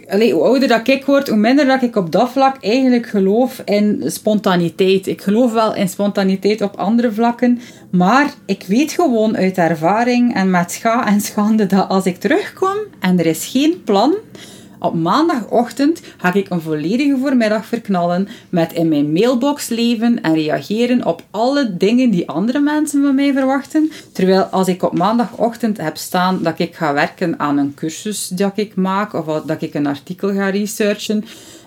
allee, 0.08 0.32
hoe 0.32 0.42
ouder 0.42 0.68
dat 0.68 0.88
ik 0.88 1.04
word, 1.04 1.28
hoe 1.28 1.36
minder 1.36 1.66
dat 1.66 1.82
ik 1.82 1.96
op 1.96 2.12
dat 2.12 2.30
vlak 2.30 2.56
eigenlijk 2.60 3.06
geloof 3.06 3.62
in 3.64 4.02
spontaniteit. 4.06 5.06
Ik 5.06 5.22
geloof 5.22 5.52
wel 5.52 5.74
in 5.74 5.88
spontaniteit 5.88 6.62
op 6.62 6.76
andere 6.76 7.12
vlakken, 7.12 7.60
maar 7.90 8.34
ik 8.46 8.64
weet 8.66 8.92
gewoon 8.92 9.36
uit 9.36 9.58
ervaring 9.58 10.34
en 10.34 10.50
met 10.50 10.72
scha 10.72 11.06
en 11.06 11.20
schande 11.20 11.66
dat 11.66 11.88
als 11.88 12.04
ik 12.04 12.16
terugkom 12.16 12.76
en 13.00 13.18
er 13.18 13.26
is 13.26 13.46
geen 13.46 13.82
plan, 13.84 14.14
op 14.84 14.94
maandagochtend 14.94 16.00
ga 16.16 16.34
ik 16.34 16.50
een 16.50 16.60
volledige 16.60 17.16
voormiddag 17.18 17.66
verknallen 17.66 18.28
met 18.48 18.72
in 18.72 18.88
mijn 18.88 19.12
mailbox 19.12 19.68
leven 19.68 20.22
en 20.22 20.34
reageren 20.34 21.06
op 21.06 21.22
alle 21.30 21.76
dingen 21.76 22.10
die 22.10 22.28
andere 22.28 22.60
mensen 22.60 23.02
van 23.02 23.14
mij 23.14 23.32
verwachten. 23.32 23.90
Terwijl 24.12 24.42
als 24.42 24.68
ik 24.68 24.82
op 24.82 24.98
maandagochtend 24.98 25.76
heb 25.76 25.96
staan 25.96 26.42
dat 26.42 26.58
ik 26.58 26.74
ga 26.74 26.92
werken 26.92 27.38
aan 27.38 27.58
een 27.58 27.74
cursus 27.74 28.28
dat 28.28 28.52
ik 28.54 28.74
maak 28.74 29.12
of 29.12 29.42
dat 29.42 29.62
ik 29.62 29.74
een 29.74 29.86
artikel 29.86 30.32
ga 30.32 30.48
researchen, 30.48 31.24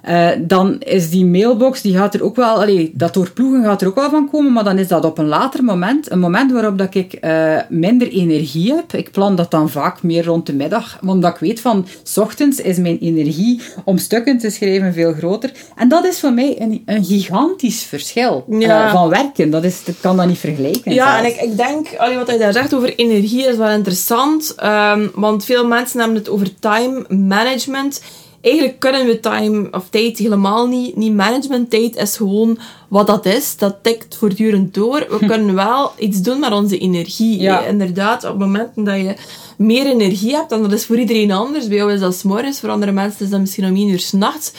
uh, 0.07 0.29
dan 0.39 0.79
is 0.79 1.09
die 1.09 1.25
mailbox, 1.25 1.81
die 1.81 1.95
gaat 1.97 2.13
er 2.13 2.23
ook 2.23 2.35
wel, 2.35 2.61
allee, 2.61 2.91
dat 2.93 3.13
doorploegen 3.13 3.63
gaat 3.63 3.81
er 3.81 3.87
ook 3.87 3.95
wel 3.95 4.09
van 4.09 4.29
komen, 4.29 4.53
maar 4.53 4.63
dan 4.63 4.77
is 4.77 4.87
dat 4.87 5.05
op 5.05 5.17
een 5.17 5.27
later 5.27 5.63
moment, 5.63 6.11
een 6.11 6.19
moment 6.19 6.51
waarop 6.51 6.77
dat 6.77 6.95
ik 6.95 7.17
uh, 7.21 7.57
minder 7.69 8.07
energie 8.07 8.73
heb. 8.73 8.93
Ik 8.93 9.11
plan 9.11 9.35
dat 9.35 9.51
dan 9.51 9.69
vaak 9.69 10.03
meer 10.03 10.25
rond 10.25 10.45
de 10.45 10.53
middag, 10.53 10.99
omdat 11.05 11.33
ik 11.33 11.39
weet 11.39 11.61
van, 11.61 11.87
s 12.03 12.17
ochtends 12.17 12.59
is 12.59 12.77
mijn 12.77 12.97
energie 12.97 13.61
om 13.83 13.97
stukken 13.97 14.37
te 14.37 14.49
schrijven 14.49 14.93
veel 14.93 15.13
groter. 15.13 15.51
En 15.75 15.89
dat 15.89 16.05
is 16.05 16.19
voor 16.19 16.33
mij 16.33 16.55
een, 16.61 16.81
een 16.85 17.05
gigantisch 17.05 17.83
verschil 17.83 18.45
ja. 18.49 18.85
uh, 18.85 18.91
van 18.91 19.09
werken. 19.09 19.49
Dat, 19.49 19.63
is, 19.63 19.83
dat 19.83 19.95
kan 20.01 20.17
dat 20.17 20.27
niet 20.27 20.37
vergelijken. 20.37 20.93
Ja, 20.93 21.19
zelfs. 21.19 21.37
en 21.37 21.43
ik, 21.43 21.51
ik 21.51 21.57
denk, 21.57 21.87
allee, 21.97 22.17
wat 22.17 22.27
hij 22.27 22.37
daar 22.37 22.53
zegt 22.53 22.73
over 22.73 22.95
energie 22.95 23.47
is 23.47 23.57
wel 23.57 23.69
interessant, 23.69 24.55
um, 24.63 25.11
want 25.13 25.45
veel 25.45 25.67
mensen 25.67 25.99
hebben 25.99 26.17
het 26.17 26.29
over 26.29 26.59
time 26.59 27.05
management 27.09 28.01
eigenlijk 28.41 28.79
kunnen 28.79 29.05
we 29.05 29.19
time 29.19 29.67
of 29.71 29.89
tijd 29.89 30.17
helemaal 30.17 30.67
niet, 30.67 30.95
niet 30.95 31.13
management. 31.13 31.69
Tijd 31.69 31.95
is 31.95 32.17
gewoon 32.17 32.57
wat 32.87 33.07
dat 33.07 33.25
is. 33.25 33.57
Dat 33.57 33.75
tikt 33.81 34.15
voortdurend 34.15 34.73
door. 34.73 35.05
We 35.09 35.25
kunnen 35.33 35.55
wel 35.55 35.91
iets 35.97 36.21
doen 36.21 36.39
met 36.39 36.51
onze 36.51 36.77
energie. 36.77 37.39
Ja. 37.39 37.65
Inderdaad, 37.65 38.23
op 38.23 38.37
momenten 38.37 38.83
dat 38.83 38.95
je 38.95 39.15
meer 39.57 39.85
energie 39.85 40.35
hebt, 40.35 40.51
en 40.51 40.61
dat 40.61 40.71
is 40.71 40.85
voor 40.85 40.97
iedereen 40.97 41.31
anders. 41.31 41.67
Bij 41.67 41.77
jou 41.77 41.93
is 41.93 41.99
dat 41.99 42.15
s 42.15 42.23
morgens, 42.23 42.59
voor 42.59 42.69
andere 42.69 42.91
mensen 42.91 43.25
is 43.25 43.31
dat 43.31 43.39
misschien 43.39 43.65
om 43.65 43.75
1 43.75 43.87
uur 43.87 43.99
s'nachts. 43.99 44.51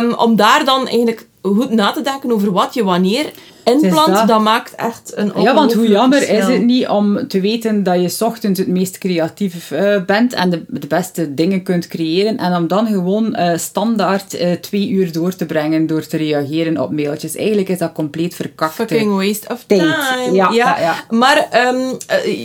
Um, 0.00 0.14
om 0.14 0.36
daar 0.36 0.64
dan 0.64 0.86
eigenlijk 0.86 1.28
goed 1.42 1.70
na 1.70 1.92
te 1.92 2.02
denken 2.02 2.32
over 2.32 2.52
wat 2.52 2.74
je 2.74 2.84
wanneer 2.84 3.32
inplant, 3.72 4.14
dat. 4.14 4.28
dat. 4.28 4.40
maakt 4.40 4.74
echt 4.74 5.12
een 5.14 5.32
Ja, 5.36 5.54
want 5.54 5.72
hoe 5.72 5.88
jammer 5.88 6.18
verschil. 6.18 6.38
is 6.38 6.46
het 6.46 6.64
niet 6.64 6.88
om 6.88 7.28
te 7.28 7.40
weten 7.40 7.82
dat 7.82 8.18
je 8.18 8.24
ochtends 8.24 8.58
het 8.58 8.68
meest 8.68 8.98
creatief 8.98 9.70
uh, 9.70 10.04
bent 10.04 10.32
en 10.32 10.50
de, 10.50 10.64
de 10.68 10.86
beste 10.86 11.34
dingen 11.34 11.62
kunt 11.62 11.86
creëren 11.86 12.36
en 12.36 12.54
om 12.56 12.68
dan 12.68 12.86
gewoon 12.86 13.36
uh, 13.38 13.56
standaard 13.56 14.40
uh, 14.40 14.52
twee 14.52 14.88
uur 14.88 15.12
door 15.12 15.34
te 15.34 15.46
brengen 15.46 15.86
door 15.86 16.06
te 16.06 16.16
reageren 16.16 16.82
op 16.82 16.92
mailtjes. 16.92 17.36
Eigenlijk 17.36 17.68
is 17.68 17.78
dat 17.78 17.92
compleet 17.92 18.34
verkakte 18.34 18.74
Fucking 18.74 19.16
waste 19.16 19.52
of 19.52 19.64
tijd. 19.66 19.80
time. 19.80 20.32
Ja, 20.32 20.50
ja. 20.52 20.78
ja, 20.80 20.94
Maar 21.10 21.48
um, 21.68 21.96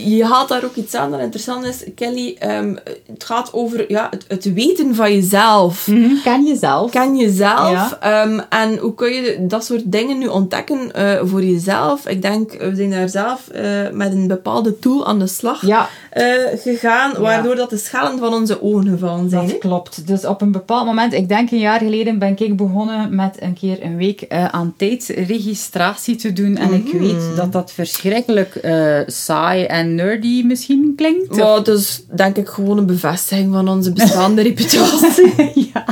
je 0.04 0.24
haalt 0.24 0.48
daar 0.48 0.64
ook 0.64 0.76
iets 0.76 0.94
aan 0.94 1.10
dat 1.10 1.20
interessant 1.20 1.64
is, 1.64 1.84
Kelly. 1.94 2.36
Um, 2.46 2.78
het 3.06 3.24
gaat 3.24 3.52
over 3.52 3.84
ja, 3.88 4.06
het, 4.10 4.24
het 4.28 4.52
weten 4.52 4.94
van 4.94 5.14
jezelf. 5.14 5.86
Mm 5.86 6.04
-hmm. 6.04 6.20
Ken 6.22 6.46
jezelf. 6.46 6.90
Ken 6.90 7.16
jezelf. 7.16 7.96
Ja. 8.00 8.22
Um, 8.22 8.40
en 8.48 8.76
hoe 8.76 8.94
kun 8.94 9.12
je 9.12 9.36
dat 9.40 9.64
soort 9.64 9.82
dingen 9.84 10.18
nu 10.18 10.26
ontdekken 10.26 10.90
uh, 11.12 11.20
voor 11.24 11.44
jezelf? 11.44 12.08
Ik 12.08 12.22
denk, 12.22 12.52
we 12.52 12.74
zijn 12.74 12.90
daar 12.90 13.08
zelf 13.08 13.48
uh, 13.54 13.90
met 13.92 14.12
een 14.12 14.26
bepaalde 14.26 14.78
tool 14.78 15.06
aan 15.06 15.18
de 15.18 15.26
slag 15.26 15.66
ja. 15.66 15.88
uh, 16.16 16.24
gegaan, 16.54 17.12
waardoor 17.18 17.56
dat 17.56 17.70
de 17.70 17.76
schellen 17.76 18.18
van 18.18 18.34
onze 18.34 18.62
ogen 18.62 18.88
gevallen 18.88 19.30
zijn. 19.30 19.48
Dat 19.48 19.58
klopt. 19.58 20.06
Dus 20.06 20.24
op 20.24 20.40
een 20.40 20.52
bepaald 20.52 20.86
moment, 20.86 21.12
ik 21.12 21.28
denk 21.28 21.50
een 21.50 21.58
jaar 21.58 21.78
geleden, 21.78 22.18
ben 22.18 22.36
ik 22.38 22.56
begonnen 22.56 23.14
met 23.14 23.36
een 23.40 23.54
keer 23.54 23.82
een 23.82 23.96
week 23.96 24.26
aan 24.28 24.74
tijdsregistratie 24.76 26.16
te 26.16 26.32
doen. 26.32 26.56
En 26.56 26.66
mm 26.66 26.72
-hmm. 26.72 26.86
ik 26.86 27.00
weet 27.00 27.36
dat 27.36 27.52
dat 27.52 27.72
verschrikkelijk 27.72 28.60
saai 29.06 29.64
en 29.64 29.94
nerdy 29.94 30.42
misschien 30.42 30.92
klinkt. 30.96 31.36
Ja, 31.36 31.60
dus 31.60 32.04
denk 32.14 32.36
ik 32.36 32.48
gewoon 32.48 32.78
een 32.78 32.86
bevestiging 32.86 33.52
van 33.52 33.68
onze 33.68 33.92
bestaande 33.92 34.42
reputatie. 34.52 35.32
ja, 35.74 35.84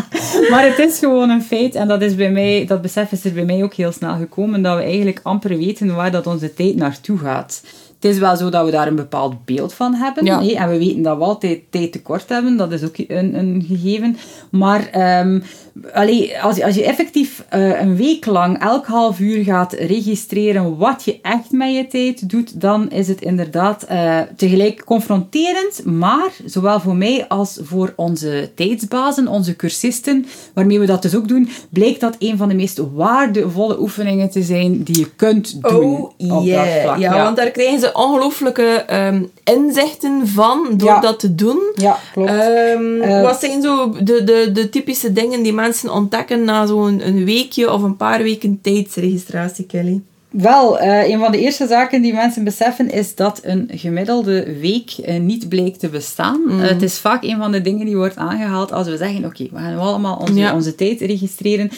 maar 0.50 0.64
het 0.64 0.78
is 0.78 0.98
gewoon 0.98 1.30
een 1.30 1.42
feit 1.42 1.74
en 1.74 1.88
dat 1.88 2.02
is 2.02 2.14
bij 2.14 2.30
mij, 2.30 2.64
dat 2.66 2.82
besef 2.82 3.12
is 3.12 3.24
er 3.24 3.32
bij 3.32 3.44
mij 3.44 3.62
ook 3.62 3.74
heel 3.74 3.92
snel 3.92 4.16
gekomen, 4.16 4.62
dat 4.62 4.76
we 4.76 4.82
eigenlijk 4.82 5.09
amper 5.22 5.58
weten 5.58 5.94
waar 5.94 6.10
dat 6.10 6.26
onze 6.26 6.54
tijd 6.54 6.76
naartoe 6.76 7.18
gaat. 7.18 7.62
Het 8.00 8.10
is 8.10 8.18
wel 8.18 8.36
zo 8.36 8.48
dat 8.48 8.64
we 8.64 8.70
daar 8.70 8.86
een 8.86 8.96
bepaald 8.96 9.44
beeld 9.44 9.74
van 9.74 9.94
hebben. 9.94 10.24
Ja. 10.24 10.40
En 10.40 10.68
we 10.68 10.78
weten 10.78 11.02
dat 11.02 11.18
we 11.18 11.24
altijd 11.24 11.60
tijd 11.70 11.92
tekort 11.92 12.28
hebben. 12.28 12.56
Dat 12.56 12.72
is 12.72 12.84
ook 12.84 12.98
een, 12.98 13.38
een 13.38 13.64
gegeven. 13.68 14.16
Maar 14.50 15.18
um, 15.20 15.42
allee, 15.92 16.40
als, 16.42 16.56
je, 16.56 16.64
als 16.64 16.74
je 16.74 16.84
effectief 16.84 17.44
uh, 17.54 17.80
een 17.80 17.96
week 17.96 18.26
lang 18.26 18.58
elk 18.58 18.86
half 18.86 19.18
uur 19.18 19.44
gaat 19.44 19.72
registreren 19.72 20.76
wat 20.76 21.04
je 21.04 21.18
echt 21.22 21.50
met 21.50 21.74
je 21.74 21.86
tijd 21.86 22.30
doet, 22.30 22.60
dan 22.60 22.90
is 22.90 23.08
het 23.08 23.20
inderdaad 23.20 23.86
uh, 23.90 24.20
tegelijk 24.36 24.84
confronterend. 24.84 25.84
Maar 25.84 26.30
zowel 26.44 26.80
voor 26.80 26.96
mij 26.96 27.24
als 27.28 27.58
voor 27.62 27.92
onze 27.96 28.50
tijdsbazen, 28.54 29.28
onze 29.28 29.56
cursisten, 29.56 30.26
waarmee 30.54 30.80
we 30.80 30.86
dat 30.86 31.02
dus 31.02 31.14
ook 31.14 31.28
doen, 31.28 31.48
blijkt 31.70 32.00
dat 32.00 32.16
een 32.18 32.36
van 32.36 32.48
de 32.48 32.54
meest 32.54 32.80
waardevolle 32.94 33.80
oefeningen 33.80 34.30
te 34.30 34.42
zijn 34.42 34.82
die 34.82 34.98
je 34.98 35.10
kunt 35.16 35.62
doen. 35.62 35.94
Oh, 35.94 36.02
op 36.02 36.44
yeah. 36.44 36.64
dat 36.64 36.82
vlak. 36.82 36.98
Ja, 36.98 37.14
ja, 37.14 37.22
want 37.22 37.36
daar 37.36 37.50
krijgen 37.50 37.80
ze 37.80 37.89
ongelooflijke 37.94 38.84
um, 38.92 39.30
inzichten 39.44 40.28
van 40.28 40.68
door 40.72 40.88
ja. 40.88 41.00
dat 41.00 41.18
te 41.18 41.34
doen. 41.34 41.72
Ja, 41.74 41.98
klopt. 42.12 42.30
Um, 42.30 43.02
uh, 43.02 43.22
wat 43.22 43.40
zijn 43.40 43.62
zo 43.62 43.92
de, 44.02 44.24
de, 44.24 44.50
de 44.52 44.68
typische 44.68 45.12
dingen 45.12 45.42
die 45.42 45.52
mensen 45.52 45.92
ontdekken 45.92 46.44
na 46.44 46.66
zo'n 46.66 47.06
een 47.06 47.24
weekje 47.24 47.72
of 47.72 47.82
een 47.82 47.96
paar 47.96 48.22
weken 48.22 48.58
tijdsregistratie, 48.62 49.66
Kelly? 49.66 50.00
Wel, 50.30 50.82
uh, 50.82 51.08
een 51.08 51.18
van 51.18 51.32
de 51.32 51.38
eerste 51.38 51.66
zaken 51.66 52.02
die 52.02 52.12
mensen 52.12 52.44
beseffen 52.44 52.90
is 52.90 53.14
dat 53.14 53.40
een 53.42 53.68
gemiddelde 53.72 54.58
week 54.60 54.92
uh, 54.98 55.20
niet 55.20 55.48
blijkt 55.48 55.80
te 55.80 55.88
bestaan. 55.88 56.40
Mm. 56.46 56.60
Uh, 56.60 56.68
het 56.68 56.82
is 56.82 56.98
vaak 56.98 57.22
een 57.22 57.38
van 57.38 57.52
de 57.52 57.60
dingen 57.60 57.86
die 57.86 57.96
wordt 57.96 58.16
aangehaald 58.16 58.72
als 58.72 58.88
we 58.88 58.96
zeggen: 58.96 59.24
Oké, 59.24 59.26
okay, 59.26 59.48
we 59.52 59.58
gaan 59.58 59.78
allemaal 59.78 60.16
onze, 60.16 60.34
ja. 60.34 60.54
onze 60.54 60.74
tijd 60.74 61.00
registreren 61.00 61.70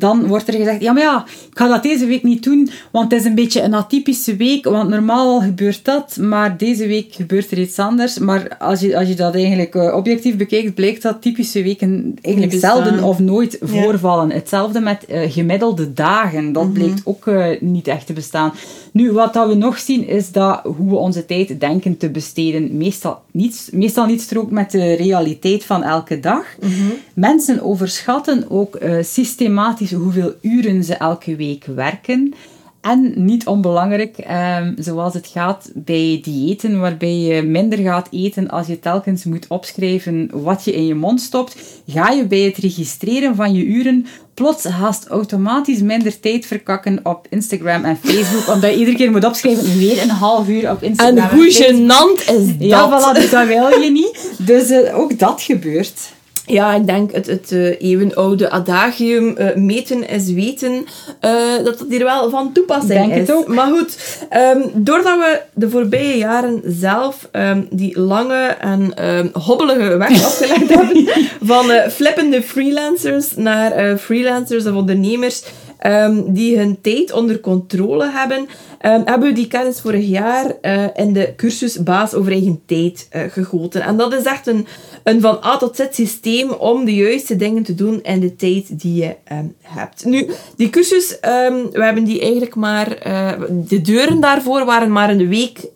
dan 0.00 0.26
wordt 0.26 0.48
er 0.48 0.54
gezegd, 0.54 0.80
ja 0.80 0.92
maar 0.92 1.02
ja, 1.02 1.24
ik 1.50 1.58
ga 1.58 1.68
dat 1.68 1.82
deze 1.82 2.06
week 2.06 2.22
niet 2.22 2.42
doen, 2.42 2.70
want 2.90 3.10
het 3.10 3.20
is 3.20 3.26
een 3.26 3.34
beetje 3.34 3.62
een 3.62 3.74
atypische 3.74 4.36
week, 4.36 4.64
want 4.64 4.88
normaal 4.88 5.40
gebeurt 5.40 5.84
dat, 5.84 6.16
maar 6.20 6.56
deze 6.56 6.86
week 6.86 7.14
gebeurt 7.14 7.50
er 7.50 7.58
iets 7.58 7.78
anders. 7.78 8.18
Maar 8.18 8.56
als 8.58 8.80
je, 8.80 8.98
als 8.98 9.08
je 9.08 9.14
dat 9.14 9.34
eigenlijk 9.34 9.74
uh, 9.74 9.94
objectief 9.94 10.36
bekijkt, 10.36 10.74
blijkt 10.74 11.02
dat 11.02 11.22
typische 11.22 11.62
weken 11.62 12.14
eigenlijk 12.20 12.56
zelden 12.56 13.02
of 13.02 13.18
nooit 13.18 13.58
voorvallen. 13.60 14.28
Ja. 14.28 14.34
Hetzelfde 14.34 14.80
met 14.80 15.04
uh, 15.08 15.32
gemiddelde 15.32 15.92
dagen, 15.92 16.52
dat 16.52 16.62
mm 16.62 16.74
-hmm. 16.74 16.78
blijkt 16.78 17.00
ook 17.04 17.26
uh, 17.26 17.46
niet 17.60 17.88
echt 17.88 18.06
te 18.06 18.12
bestaan. 18.12 18.52
Nu, 18.92 19.12
wat 19.12 19.32
dat 19.34 19.48
we 19.48 19.54
nog 19.54 19.78
zien, 19.78 20.06
is 20.06 20.32
dat 20.32 20.60
hoe 20.62 20.88
we 20.88 20.96
onze 20.96 21.26
tijd 21.26 21.60
denken 21.60 21.96
te 21.96 22.10
besteden 22.10 22.76
meestal 22.76 23.22
niet, 23.30 23.68
meestal 23.72 24.06
niet 24.06 24.20
strookt 24.20 24.50
met 24.50 24.70
de 24.70 24.92
realiteit 24.92 25.64
van 25.64 25.82
elke 25.82 26.20
dag. 26.20 26.44
Mm 26.60 26.68
-hmm. 26.68 26.92
Mensen 27.14 27.62
overschatten 27.62 28.50
ook 28.50 28.78
systematisch 29.00 29.92
hoeveel 29.92 30.34
uren 30.40 30.84
ze 30.84 30.94
elke 30.94 31.36
week 31.36 31.64
werken. 31.64 32.34
En 32.80 33.12
niet 33.16 33.46
onbelangrijk, 33.46 34.18
ehm, 34.18 34.72
zoals 34.78 35.14
het 35.14 35.26
gaat 35.26 35.70
bij 35.74 36.20
diëten, 36.22 36.80
waarbij 36.80 37.16
je 37.16 37.42
minder 37.42 37.78
gaat 37.78 38.08
eten 38.10 38.48
als 38.48 38.66
je 38.66 38.78
telkens 38.78 39.24
moet 39.24 39.46
opschrijven 39.48 40.30
wat 40.32 40.64
je 40.64 40.72
in 40.72 40.86
je 40.86 40.94
mond 40.94 41.20
stopt, 41.20 41.56
ga 41.86 42.10
je 42.10 42.26
bij 42.26 42.40
het 42.40 42.56
registreren 42.56 43.34
van 43.34 43.52
je 43.52 43.64
uren 43.64 44.06
plots 44.34 44.64
haast 44.64 45.06
automatisch 45.06 45.80
minder 45.80 46.20
tijd 46.20 46.46
verkakken 46.46 47.00
op 47.02 47.26
Instagram 47.30 47.84
en 47.84 47.98
Facebook, 48.02 48.48
omdat 48.54 48.70
je 48.70 48.76
iedere 48.76 48.96
keer 48.96 49.10
moet 49.10 49.24
opschrijven, 49.24 49.78
weer 49.78 50.02
een 50.02 50.10
half 50.10 50.48
uur 50.48 50.70
op 50.70 50.82
Instagram. 50.82 51.16
En 51.16 51.30
hoe 51.30 51.52
gênant 51.52 52.30
is 52.30 52.46
dat? 52.46 52.68
Ja, 52.68 52.88
voilà, 52.88 53.18
dus 53.20 53.30
dat 53.30 53.46
wil 53.46 53.68
je 53.68 53.90
niet. 53.90 54.30
Dus 54.38 54.70
eh, 54.70 54.98
ook 54.98 55.18
dat 55.18 55.42
gebeurt. 55.42 56.18
Ja, 56.50 56.74
ik 56.74 56.86
denk 56.86 57.12
het, 57.12 57.26
het 57.26 57.52
eh, 57.52 57.80
eeuwenoude 57.80 58.50
adagium 58.50 59.36
eh, 59.36 59.54
meten 59.54 60.08
is 60.08 60.32
weten, 60.32 60.86
eh, 61.20 61.32
dat 61.64 61.78
dat 61.78 61.86
hier 61.88 62.04
wel 62.04 62.30
van 62.30 62.52
toepassing 62.52 62.92
Denk 62.92 63.12
is. 63.12 63.18
het 63.18 63.32
ook. 63.32 63.48
Maar 63.48 63.66
goed, 63.66 63.98
ehm, 64.28 64.60
doordat 64.74 65.18
we 65.18 65.40
de 65.54 65.70
voorbije 65.70 66.16
jaren 66.16 66.62
zelf 66.64 67.28
ehm, 67.30 67.62
die 67.70 68.00
lange 68.00 68.46
en 68.60 68.92
ehm, 68.94 69.26
hobbelige 69.32 69.96
weg 69.96 70.24
afgelegd 70.26 70.74
hebben 70.74 71.06
van 71.42 71.70
flippende 71.90 72.42
freelancers 72.42 73.36
naar 73.36 73.98
freelancers 73.98 74.66
of 74.66 74.74
ondernemers 74.74 75.42
ehm, 75.80 76.22
die 76.26 76.58
hun 76.58 76.80
tijd 76.80 77.12
onder 77.12 77.40
controle 77.40 78.10
hebben, 78.10 78.48
ehm, 78.78 79.00
hebben 79.04 79.28
we 79.28 79.34
die 79.34 79.46
kennis 79.46 79.80
vorig 79.80 80.06
jaar 80.06 80.54
eh, 80.60 80.84
in 80.94 81.12
de 81.12 81.32
cursus 81.36 81.82
Baas 81.82 82.14
over 82.14 82.32
eigen 82.32 82.62
tijd 82.66 83.06
eh, 83.10 83.22
gegoten. 83.22 83.82
En 83.82 83.96
dat 83.96 84.12
is 84.12 84.24
echt 84.24 84.46
een, 84.46 84.66
een 85.04 85.20
van 85.20 85.38
A 85.44 85.56
tot 85.56 85.76
Z 85.76 85.86
systeem 85.90 86.50
om 86.50 86.84
de 86.84 86.94
juiste 86.94 87.36
dingen 87.36 87.62
te 87.62 87.74
doen 87.74 88.02
in 88.02 88.20
de 88.20 88.36
tijd 88.36 88.80
die 88.80 88.94
je 88.94 89.16
ehm, 89.24 89.46
hebt. 89.62 90.04
Nu, 90.04 90.28
die 90.56 90.70
cursus, 90.70 91.18
we 91.20 91.84
hebben 91.84 92.04
die 92.04 92.20
eigenlijk 92.20 92.54
maar, 92.54 92.92
eh, 92.92 93.32
de 93.50 93.80
deuren 93.80 94.20
daarvoor 94.20 94.64
waren 94.64 94.92
maar 94.92 95.10
een 95.10 95.28
week 95.28 95.68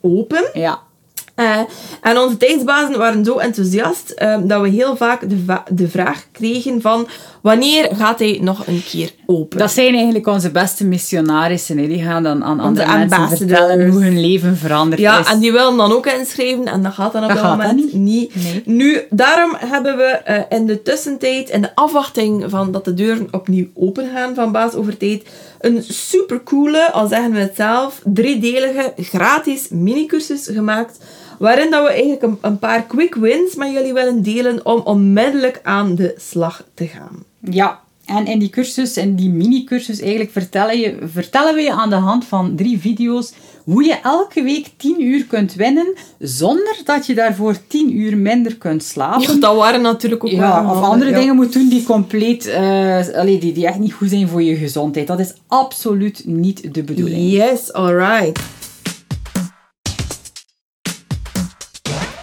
open. 0.00 0.50
Ja. 0.52 0.86
Eh, 1.38 1.58
en 2.02 2.18
onze 2.18 2.36
tijdsbazen 2.36 2.98
waren 2.98 3.24
zo 3.24 3.36
enthousiast 3.38 4.10
ehm, 4.10 4.46
dat 4.46 4.60
we 4.62 4.68
heel 4.68 4.96
vaak 4.96 5.28
de, 5.28 5.42
va- 5.46 5.64
de 5.70 5.88
vraag 5.88 6.24
kregen 6.32 6.80
van 6.80 7.08
wanneer 7.42 7.88
gaat 7.96 8.18
hij 8.18 8.38
nog 8.42 8.66
een 8.66 8.82
keer 8.90 9.10
open? 9.26 9.58
Dat 9.58 9.70
zijn 9.70 9.94
eigenlijk 9.94 10.26
onze 10.26 10.50
beste 10.50 10.84
missionarissen. 10.84 11.78
hè. 11.78 11.86
Die 11.86 12.02
gaan 12.02 12.22
dan 12.22 12.44
aan 12.44 12.60
andere 12.60 12.96
mensen 12.98 13.36
vertellen 13.36 13.90
hoe 13.90 14.02
hun 14.02 14.20
leven 14.20 14.56
veranderd 14.56 15.00
Ja, 15.00 15.18
is. 15.18 15.26
en 15.26 15.38
die 15.38 15.52
willen 15.52 15.76
dan 15.76 15.92
ook 15.92 16.06
inschrijven 16.06 16.64
en 16.64 16.82
dat 16.82 16.92
gaat 16.92 17.12
dan 17.12 17.22
op 17.24 17.28
Dat 17.28 17.42
moment 17.42 17.92
dan 17.92 18.02
niet. 18.04 18.34
Nee. 18.34 18.62
Nu, 18.64 19.00
daarom 19.10 19.56
hebben 19.58 19.96
we 19.96 20.02
eh, 20.04 20.58
in 20.58 20.66
de 20.66 20.82
tussentijd, 20.82 21.48
in 21.50 21.62
de 21.62 21.74
afwachting 21.74 22.44
van 22.48 22.72
dat 22.72 22.84
de 22.84 22.94
deuren 22.94 23.28
opnieuw 23.30 23.66
open 23.74 24.08
gaan 24.14 24.34
van 24.34 24.52
Baas 24.52 24.74
over 24.74 24.96
Tijd, 24.96 25.22
een 25.60 25.82
supercoole, 25.88 26.92
al 26.92 27.08
zeggen 27.08 27.32
we 27.32 27.38
het 27.38 27.56
zelf, 27.56 28.00
driedelige 28.04 28.92
gratis 28.96 29.66
minicursus 29.70 30.46
gemaakt. 30.52 30.98
Waarin 31.38 31.70
dat 31.70 31.82
we 31.82 31.90
eigenlijk 31.90 32.22
een, 32.22 32.38
een 32.40 32.58
paar 32.58 32.82
quick 32.82 33.14
wins 33.14 33.54
met 33.54 33.72
jullie 33.72 33.92
willen 33.92 34.22
delen 34.22 34.66
om 34.66 34.80
onmiddellijk 34.84 35.60
aan 35.62 35.94
de 35.94 36.14
slag 36.16 36.64
te 36.74 36.86
gaan. 36.86 37.24
Ja, 37.40 37.80
en 38.04 38.26
in 38.26 38.38
die 38.38 38.50
cursus, 38.50 38.96
in 38.96 39.14
die 39.14 39.30
mini-cursus, 39.30 40.00
eigenlijk 40.00 40.30
vertellen, 40.30 40.78
je, 40.78 40.96
vertellen 41.12 41.54
we 41.54 41.60
je 41.60 41.72
aan 41.72 41.90
de 41.90 41.96
hand 41.96 42.24
van 42.24 42.56
drie 42.56 42.78
video's 42.78 43.32
hoe 43.64 43.84
je 43.84 43.98
elke 44.02 44.42
week 44.42 44.66
10 44.76 45.02
uur 45.02 45.24
kunt 45.24 45.54
winnen, 45.54 45.94
zonder 46.18 46.76
dat 46.84 47.06
je 47.06 47.14
daarvoor 47.14 47.56
10 47.66 47.96
uur 47.96 48.16
minder 48.16 48.56
kunt 48.56 48.82
slapen. 48.82 49.20
Ja, 49.20 49.40
dat 49.40 49.56
waren 49.56 49.82
natuurlijk 49.82 50.24
ook 50.24 50.30
Ja, 50.30 50.64
wel 50.64 50.76
of 50.76 50.82
andere 50.82 51.10
ja. 51.10 51.18
dingen 51.18 51.36
moet 51.36 51.52
doen 51.52 51.68
die 51.68 51.82
compleet, 51.82 52.54
allee, 53.14 53.38
die, 53.38 53.52
die 53.52 53.66
echt 53.66 53.78
niet 53.78 53.92
goed 53.92 54.08
zijn 54.08 54.28
voor 54.28 54.42
je 54.42 54.56
gezondheid. 54.56 55.06
Dat 55.06 55.20
is 55.20 55.34
absoluut 55.46 56.22
niet 56.26 56.74
de 56.74 56.82
bedoeling. 56.82 57.32
Yes, 57.32 57.72
alright. 57.72 58.40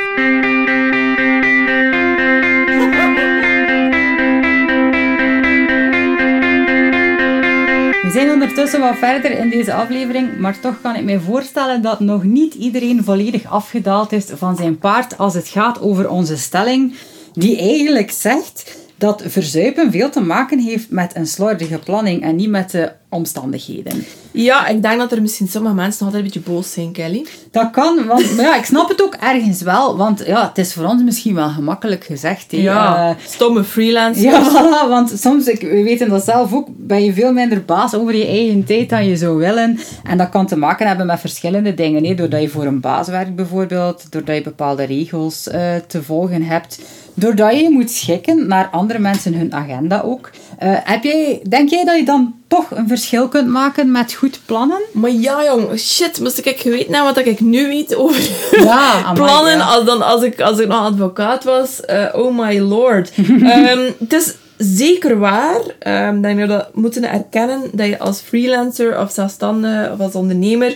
Zijn 8.16 8.32
ondertussen 8.32 8.80
wat 8.80 8.98
verder 8.98 9.32
in 9.32 9.50
deze 9.50 9.74
aflevering, 9.74 10.38
maar 10.38 10.60
toch 10.60 10.82
kan 10.82 10.96
ik 10.96 11.04
mij 11.04 11.20
voorstellen 11.20 11.82
dat 11.82 12.00
nog 12.00 12.24
niet 12.24 12.54
iedereen 12.54 13.04
volledig 13.04 13.46
afgedaald 13.46 14.12
is 14.12 14.26
van 14.36 14.56
zijn 14.56 14.78
paard 14.78 15.18
als 15.18 15.34
het 15.34 15.48
gaat 15.48 15.82
over 15.82 16.10
onze 16.10 16.38
stelling, 16.38 16.96
die 17.34 17.58
eigenlijk 17.58 18.12
zegt 18.12 18.85
dat 18.98 19.24
verzuipen 19.26 19.92
veel 19.92 20.10
te 20.10 20.22
maken 20.22 20.60
heeft 20.60 20.90
met 20.90 21.16
een 21.16 21.28
slordige 21.28 21.78
planning 21.78 22.22
en 22.22 22.36
niet 22.36 22.50
met 22.50 22.72
de 22.72 22.92
omstandigheden. 23.10 24.06
Ja, 24.32 24.68
ik 24.68 24.82
denk 24.82 25.00
dat 25.00 25.12
er 25.12 25.22
misschien 25.22 25.48
sommige 25.48 25.76
mensen 25.76 26.06
nog 26.06 26.14
altijd 26.14 26.34
een 26.34 26.42
beetje 26.42 26.54
boos 26.54 26.72
zijn, 26.72 26.92
Kelly. 26.92 27.26
Dat 27.52 27.72
kan, 27.72 28.06
want 28.06 28.36
maar 28.36 28.46
ja, 28.46 28.56
ik 28.56 28.66
snap 28.66 28.90
het 28.90 29.02
ook 29.02 29.16
ergens 29.16 29.62
wel, 29.62 29.98
want 29.98 30.26
ja, 30.26 30.48
het 30.48 30.58
is 30.58 30.74
voor 30.74 30.86
ons 30.86 31.04
misschien 31.04 31.36
wel 31.36 31.50
gemakkelijk 31.50 32.04
gezegd. 32.04 32.54
Eh, 32.54 33.10
stomme 33.26 33.64
freelancers. 33.64 34.24
Ja, 34.24 34.44
voilà, 34.54 34.90
want 34.90 35.12
soms, 35.20 35.48
ik, 35.48 35.62
we 35.62 35.84
weten 35.84 36.10
dat 36.10 36.24
zelf 36.24 36.54
ook, 36.54 36.68
ben 36.72 37.04
je 37.04 37.14
veel 37.14 37.34
minder 37.34 37.66
baas 37.66 37.96
over 37.96 38.16
je 38.16 38.28
eigen 38.28 38.64
tijd 38.64 38.90
dan 38.90 39.08
je 39.08 39.18
zou 39.18 39.38
willen. 39.38 39.80
En 40.04 40.18
dat 40.18 40.30
kan 40.30 40.48
te 40.48 40.58
maken 40.58 40.88
hebben 40.88 41.06
met 41.06 41.20
verschillende 41.20 41.74
dingen. 41.74 42.16
Doordat 42.16 42.42
je 42.42 42.50
voor 42.50 42.66
een 42.66 42.80
baas 42.80 43.08
werkt 43.08 43.36
bijvoorbeeld, 43.36 44.12
doordat 44.12 44.36
je 44.36 44.42
bepaalde 44.42 44.84
regels 44.84 45.48
eh, 45.48 45.76
te 45.88 46.04
volgen 46.04 46.44
hebt. 46.44 46.80
Doordat 47.18 47.60
je 47.60 47.70
moet 47.70 47.92
schikken 47.92 48.48
naar 48.48 48.70
andere 48.72 49.00
mensen 49.00 49.34
hun 49.34 49.54
agenda 49.54 50.02
ook. 50.02 50.30
Eh, 50.58 50.70
heb 50.84 51.04
jij, 51.04 51.42
denk 51.50 51.70
jij 51.70 51.84
dat 51.84 51.96
je 51.98 52.06
dan 52.06 52.36
toch 52.48 52.72
een 52.72 52.88
verschil 52.88 53.28
kunt 53.28 53.48
maken 53.48 53.92
met 53.92 54.14
goed 54.14 54.40
plannen? 54.46 54.82
Maar 54.94 55.12
ja, 55.12 55.44
jong, 55.44 55.80
shit, 55.80 56.20
moest 56.20 56.46
ik 56.46 56.60
geweten 56.60 56.94
hebben 56.94 57.14
wat 57.14 57.26
ik 57.26 57.40
nu 57.40 57.68
weet 57.68 57.96
over 57.96 58.22
Ja, 58.64 58.92
amai, 59.04 59.14
plannen 59.14 59.58
ja. 59.58 59.64
als, 59.64 59.86
dan, 59.86 60.02
als, 60.02 60.24
ik, 60.24 60.42
als 60.42 60.60
ik 60.60 60.68
nog 60.68 60.80
advocaat 60.86 61.44
was. 61.44 61.82
eh, 61.82 62.06
oh 62.14 62.38
my 62.38 62.60
lord. 62.60 63.12
Ehm, 63.42 63.92
het 64.00 64.14
is 64.14 64.36
zeker 64.58 65.20
waar 65.20 65.62
ehm, 65.80 66.22
dat 66.22 66.38
je 66.38 66.46
dat 66.46 66.76
moeten 66.76 67.12
erkennen 67.12 67.62
dat 67.72 67.88
je 67.88 68.00
als 68.00 68.20
freelancer 68.22 69.00
of 69.00 69.12
zelfstandige 69.12 69.92
of 69.94 70.00
als 70.00 70.14
ondernemer 70.14 70.76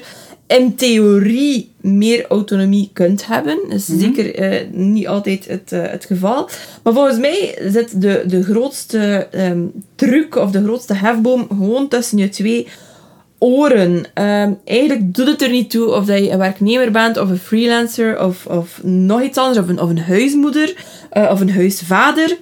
in 0.58 0.76
theorie 0.76 1.72
meer 1.82 2.26
autonomie 2.28 2.90
kunt 2.94 3.28
hebben. 3.28 3.60
Dat 3.64 3.78
is 3.78 3.86
zeker 3.86 4.36
eh, 4.36 4.68
niet 4.72 5.08
altijd 5.08 5.48
het, 5.48 5.72
eh, 5.72 5.82
het 5.82 6.06
geval. 6.06 6.50
Maar 6.84 6.94
volgens 6.94 7.18
mij 7.18 7.58
zit 7.68 8.02
de, 8.02 8.24
de 8.28 8.44
grootste 8.44 9.28
ehm, 9.32 9.62
truc 9.96 10.36
of 10.36 10.52
de 10.52 10.64
grootste 10.64 10.94
hefboom 10.94 11.48
gewoon 11.48 11.88
tussen 11.88 12.18
je 12.18 12.30
twee 12.30 12.68
oren. 13.38 14.06
Ehm, 14.14 14.54
eigenlijk 14.66 15.14
doet 15.14 15.28
het 15.28 15.42
er 15.42 15.50
niet 15.50 15.70
toe 15.70 15.92
of 15.92 16.06
dat 16.06 16.20
je 16.20 16.32
een 16.32 16.38
werknemer 16.38 16.92
bent 16.92 17.18
of 17.18 17.30
een 17.30 17.38
freelancer 17.38 18.24
of, 18.24 18.46
of 18.46 18.84
nog 18.84 19.22
iets 19.22 19.38
anders, 19.38 19.58
of 19.58 19.68
een, 19.68 19.82
of 19.82 19.90
een 19.90 20.00
huismoeder 20.00 20.76
eh, 21.10 21.30
of 21.32 21.40
een 21.40 21.52
huisvader. 21.52 22.38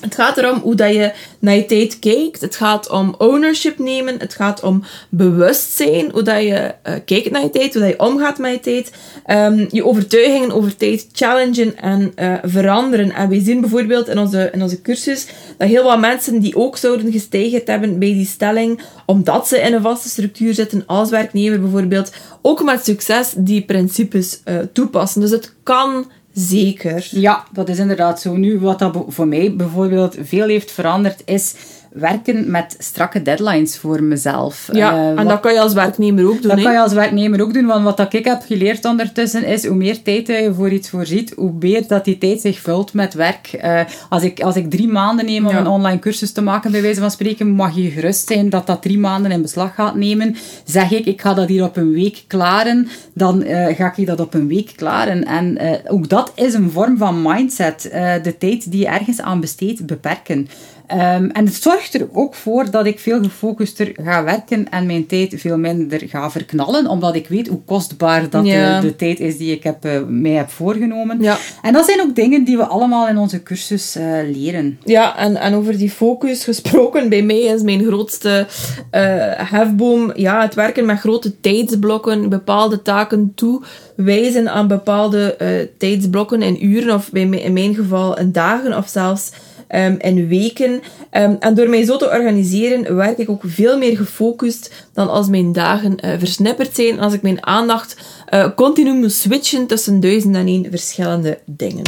Het 0.00 0.14
gaat 0.14 0.38
erom 0.38 0.58
hoe 0.58 0.74
dat 0.74 0.94
je 0.94 1.12
naar 1.38 1.54
je 1.54 1.64
tijd 1.64 1.98
kijkt. 1.98 2.40
Het 2.40 2.56
gaat 2.56 2.90
om 2.90 3.14
ownership 3.18 3.78
nemen. 3.78 4.18
Het 4.18 4.34
gaat 4.34 4.62
om 4.62 4.84
bewustzijn. 5.08 6.10
Hoe 6.10 6.22
dat 6.22 6.42
je 6.42 6.74
uh, 6.86 6.94
kijkt 7.04 7.30
naar 7.30 7.42
je 7.42 7.50
tijd. 7.50 7.72
Hoe 7.72 7.82
dat 7.82 7.90
je 7.90 7.98
omgaat 8.00 8.38
met 8.38 8.52
je 8.52 8.60
tijd. 8.60 8.92
Um, 9.26 9.66
je 9.70 9.84
overtuigingen 9.84 10.52
over 10.52 10.76
tijd 10.76 11.06
challengen 11.12 11.76
en 11.76 12.12
uh, 12.16 12.34
veranderen. 12.42 13.12
En 13.12 13.28
we 13.28 13.40
zien 13.40 13.60
bijvoorbeeld 13.60 14.08
in 14.08 14.18
onze, 14.18 14.50
in 14.52 14.62
onze 14.62 14.82
cursus 14.82 15.26
dat 15.58 15.68
heel 15.68 15.84
wat 15.84 16.00
mensen 16.00 16.40
die 16.40 16.56
ook 16.56 16.76
zouden 16.76 17.12
gesteigerd 17.12 17.66
hebben 17.66 17.98
bij 17.98 18.12
die 18.12 18.26
stelling, 18.26 18.80
omdat 19.06 19.48
ze 19.48 19.60
in 19.60 19.74
een 19.74 19.82
vaste 19.82 20.08
structuur 20.08 20.54
zitten 20.54 20.82
als 20.86 21.10
werknemer 21.10 21.60
bijvoorbeeld, 21.60 22.12
ook 22.42 22.64
met 22.64 22.84
succes 22.84 23.32
die 23.36 23.64
principes 23.64 24.40
uh, 24.44 24.58
toepassen. 24.72 25.20
Dus 25.20 25.30
het 25.30 25.54
kan 25.62 26.10
Zeker. 26.38 27.08
Ja, 27.10 27.44
dat 27.52 27.68
is 27.68 27.78
inderdaad 27.78 28.20
zo. 28.20 28.36
Nu, 28.36 28.58
wat 28.58 28.78
dat 28.78 29.04
voor 29.08 29.28
mij 29.28 29.56
bijvoorbeeld 29.56 30.16
veel 30.20 30.48
heeft 30.48 30.70
veranderd, 30.70 31.22
is 31.24 31.54
werken 31.92 32.50
met 32.50 32.76
strakke 32.78 33.22
deadlines 33.22 33.78
voor 33.78 34.02
mezelf. 34.02 34.68
Ja, 34.72 34.92
uh, 34.92 35.18
en 35.18 35.28
dat 35.28 35.40
kan 35.40 35.52
je 35.52 35.60
als 35.60 35.72
werknemer 35.72 36.26
ook 36.26 36.42
doen. 36.42 36.50
Dat 36.50 36.62
kan 36.62 36.72
je 36.72 36.80
als 36.80 36.92
werknemer 36.92 37.42
ook 37.42 37.54
doen, 37.54 37.66
want 37.66 37.84
wat 37.84 37.96
dat 37.96 38.12
ik 38.12 38.24
heb 38.24 38.42
geleerd 38.46 38.84
ondertussen 38.84 39.44
is, 39.44 39.66
hoe 39.66 39.76
meer 39.76 40.02
tijd 40.02 40.26
je 40.26 40.52
voor 40.54 40.70
iets 40.70 40.90
voorziet, 40.90 41.32
hoe 41.36 41.52
meer 41.58 41.86
dat 41.86 42.04
die 42.04 42.18
tijd 42.18 42.40
zich 42.40 42.60
vult 42.60 42.92
met 42.92 43.14
werk. 43.14 43.60
Uh, 43.64 43.80
als, 44.08 44.22
ik, 44.22 44.40
als 44.40 44.56
ik 44.56 44.70
drie 44.70 44.88
maanden 44.88 45.24
neem 45.24 45.46
om 45.46 45.52
ja. 45.52 45.58
een 45.58 45.66
online 45.66 45.98
cursus 45.98 46.32
te 46.32 46.42
maken, 46.42 46.70
bij 46.70 46.82
wijze 46.82 47.00
van 47.00 47.10
spreken, 47.10 47.48
mag 47.48 47.76
je 47.76 47.90
gerust 47.90 48.28
zijn 48.28 48.50
dat 48.50 48.66
dat 48.66 48.82
drie 48.82 48.98
maanden 48.98 49.30
in 49.30 49.42
beslag 49.42 49.74
gaat 49.74 49.94
nemen. 49.94 50.36
Zeg 50.64 50.90
ik, 50.90 51.06
ik 51.06 51.20
ga 51.20 51.34
dat 51.34 51.48
hier 51.48 51.64
op 51.64 51.76
een 51.76 51.92
week 51.92 52.24
klaren, 52.26 52.88
dan 53.14 53.42
uh, 53.42 53.66
ga 53.76 53.92
ik 53.96 54.06
dat 54.06 54.20
op 54.20 54.34
een 54.34 54.48
week 54.48 54.72
klaren. 54.76 55.24
En 55.24 55.58
ook 55.86 56.08
dat 56.08 56.32
is 56.34 56.54
een 56.54 56.70
vorm 56.70 56.98
van 56.98 57.22
mindset. 57.22 57.88
de 58.22 58.34
tijd 58.38 58.70
die 58.70 58.80
je 58.80 58.86
ergens 58.86 59.20
aan 59.20 59.40
besteedt, 59.40 59.86
beperken. 59.86 60.48
Um, 60.92 61.30
en 61.30 61.44
het 61.44 61.54
zorgt 61.54 61.94
er 61.94 62.08
ook 62.12 62.34
voor 62.34 62.70
dat 62.70 62.86
ik 62.86 62.98
veel 62.98 63.22
gefocuster 63.22 63.92
ga 63.94 64.24
werken 64.24 64.70
en 64.70 64.86
mijn 64.86 65.06
tijd 65.06 65.34
veel 65.36 65.58
minder 65.58 66.02
ga 66.08 66.30
verknallen, 66.30 66.86
omdat 66.86 67.14
ik 67.14 67.28
weet 67.28 67.48
hoe 67.48 67.60
kostbaar 67.64 68.30
dat 68.30 68.46
ja. 68.46 68.80
de, 68.80 68.86
de, 68.86 68.96
tijd 68.96 69.20
is 69.20 69.36
die 69.36 69.52
ik 69.52 69.62
heb, 69.62 69.86
uh, 69.86 70.00
mij 70.08 70.30
heb 70.30 70.50
voorgenomen. 70.50 71.22
Ja. 71.22 71.36
En 71.62 71.72
dat 71.72 71.84
zijn 71.84 72.00
ook 72.00 72.14
dingen 72.14 72.44
die 72.44 72.56
we 72.56 72.64
allemaal 72.64 73.08
in 73.08 73.18
onze 73.18 73.42
cursus 73.42 73.96
uh, 73.96 74.04
leren. 74.32 74.78
Ja, 74.84 75.18
en, 75.18 75.36
en 75.36 75.54
over 75.54 75.78
die 75.78 75.90
focus 75.90 76.44
gesproken, 76.44 77.08
bij 77.08 77.22
mij 77.22 77.40
is 77.40 77.62
mijn 77.62 77.84
grootste 77.84 78.46
uh, 78.48 79.02
hefboom 79.50 80.12
ja, 80.14 80.42
het 80.42 80.54
werken 80.54 80.86
met 80.86 80.98
grote 80.98 81.40
tijdsblokken, 81.40 82.28
bepaalde 82.28 82.82
taken 82.82 83.32
toewijzen 83.34 84.48
aan 84.48 84.68
bepaalde 84.68 85.36
tijdsblokken 85.78 86.42
in 86.42 86.66
uren, 86.66 86.94
of 86.94 87.10
bij 87.10 87.22
in 87.22 87.52
mijn 87.52 87.74
geval 87.74 88.18
in 88.18 88.32
dagen, 88.32 88.76
of 88.76 88.88
zelfs 88.88 89.30
um, 89.74 89.96
in 89.98 90.28
weken. 90.28 90.70
Um, 91.12 91.36
en 91.40 91.54
door 91.54 91.68
mij 91.68 91.84
zo 91.84 91.96
te 91.96 92.10
organiseren, 92.10 92.96
werk 92.96 93.18
ik 93.18 93.30
ook 93.30 93.42
veel 93.46 93.78
meer 93.78 93.96
gefocust 93.96 94.86
dan 94.92 95.10
als 95.10 95.28
mijn 95.28 95.52
dagen 95.52 95.96
uh, 96.04 96.10
versnipperd 96.18 96.74
zijn. 96.74 97.00
Als 97.00 97.12
ik 97.12 97.22
mijn 97.22 97.46
aandacht 97.46 97.96
uh, 98.34 98.48
continu 98.56 98.92
moet 98.92 99.12
switchen 99.12 99.66
tussen 99.66 100.00
duizend 100.00 100.36
en 100.36 100.46
één 100.46 100.66
verschillende 100.70 101.38
dingen. 101.44 101.82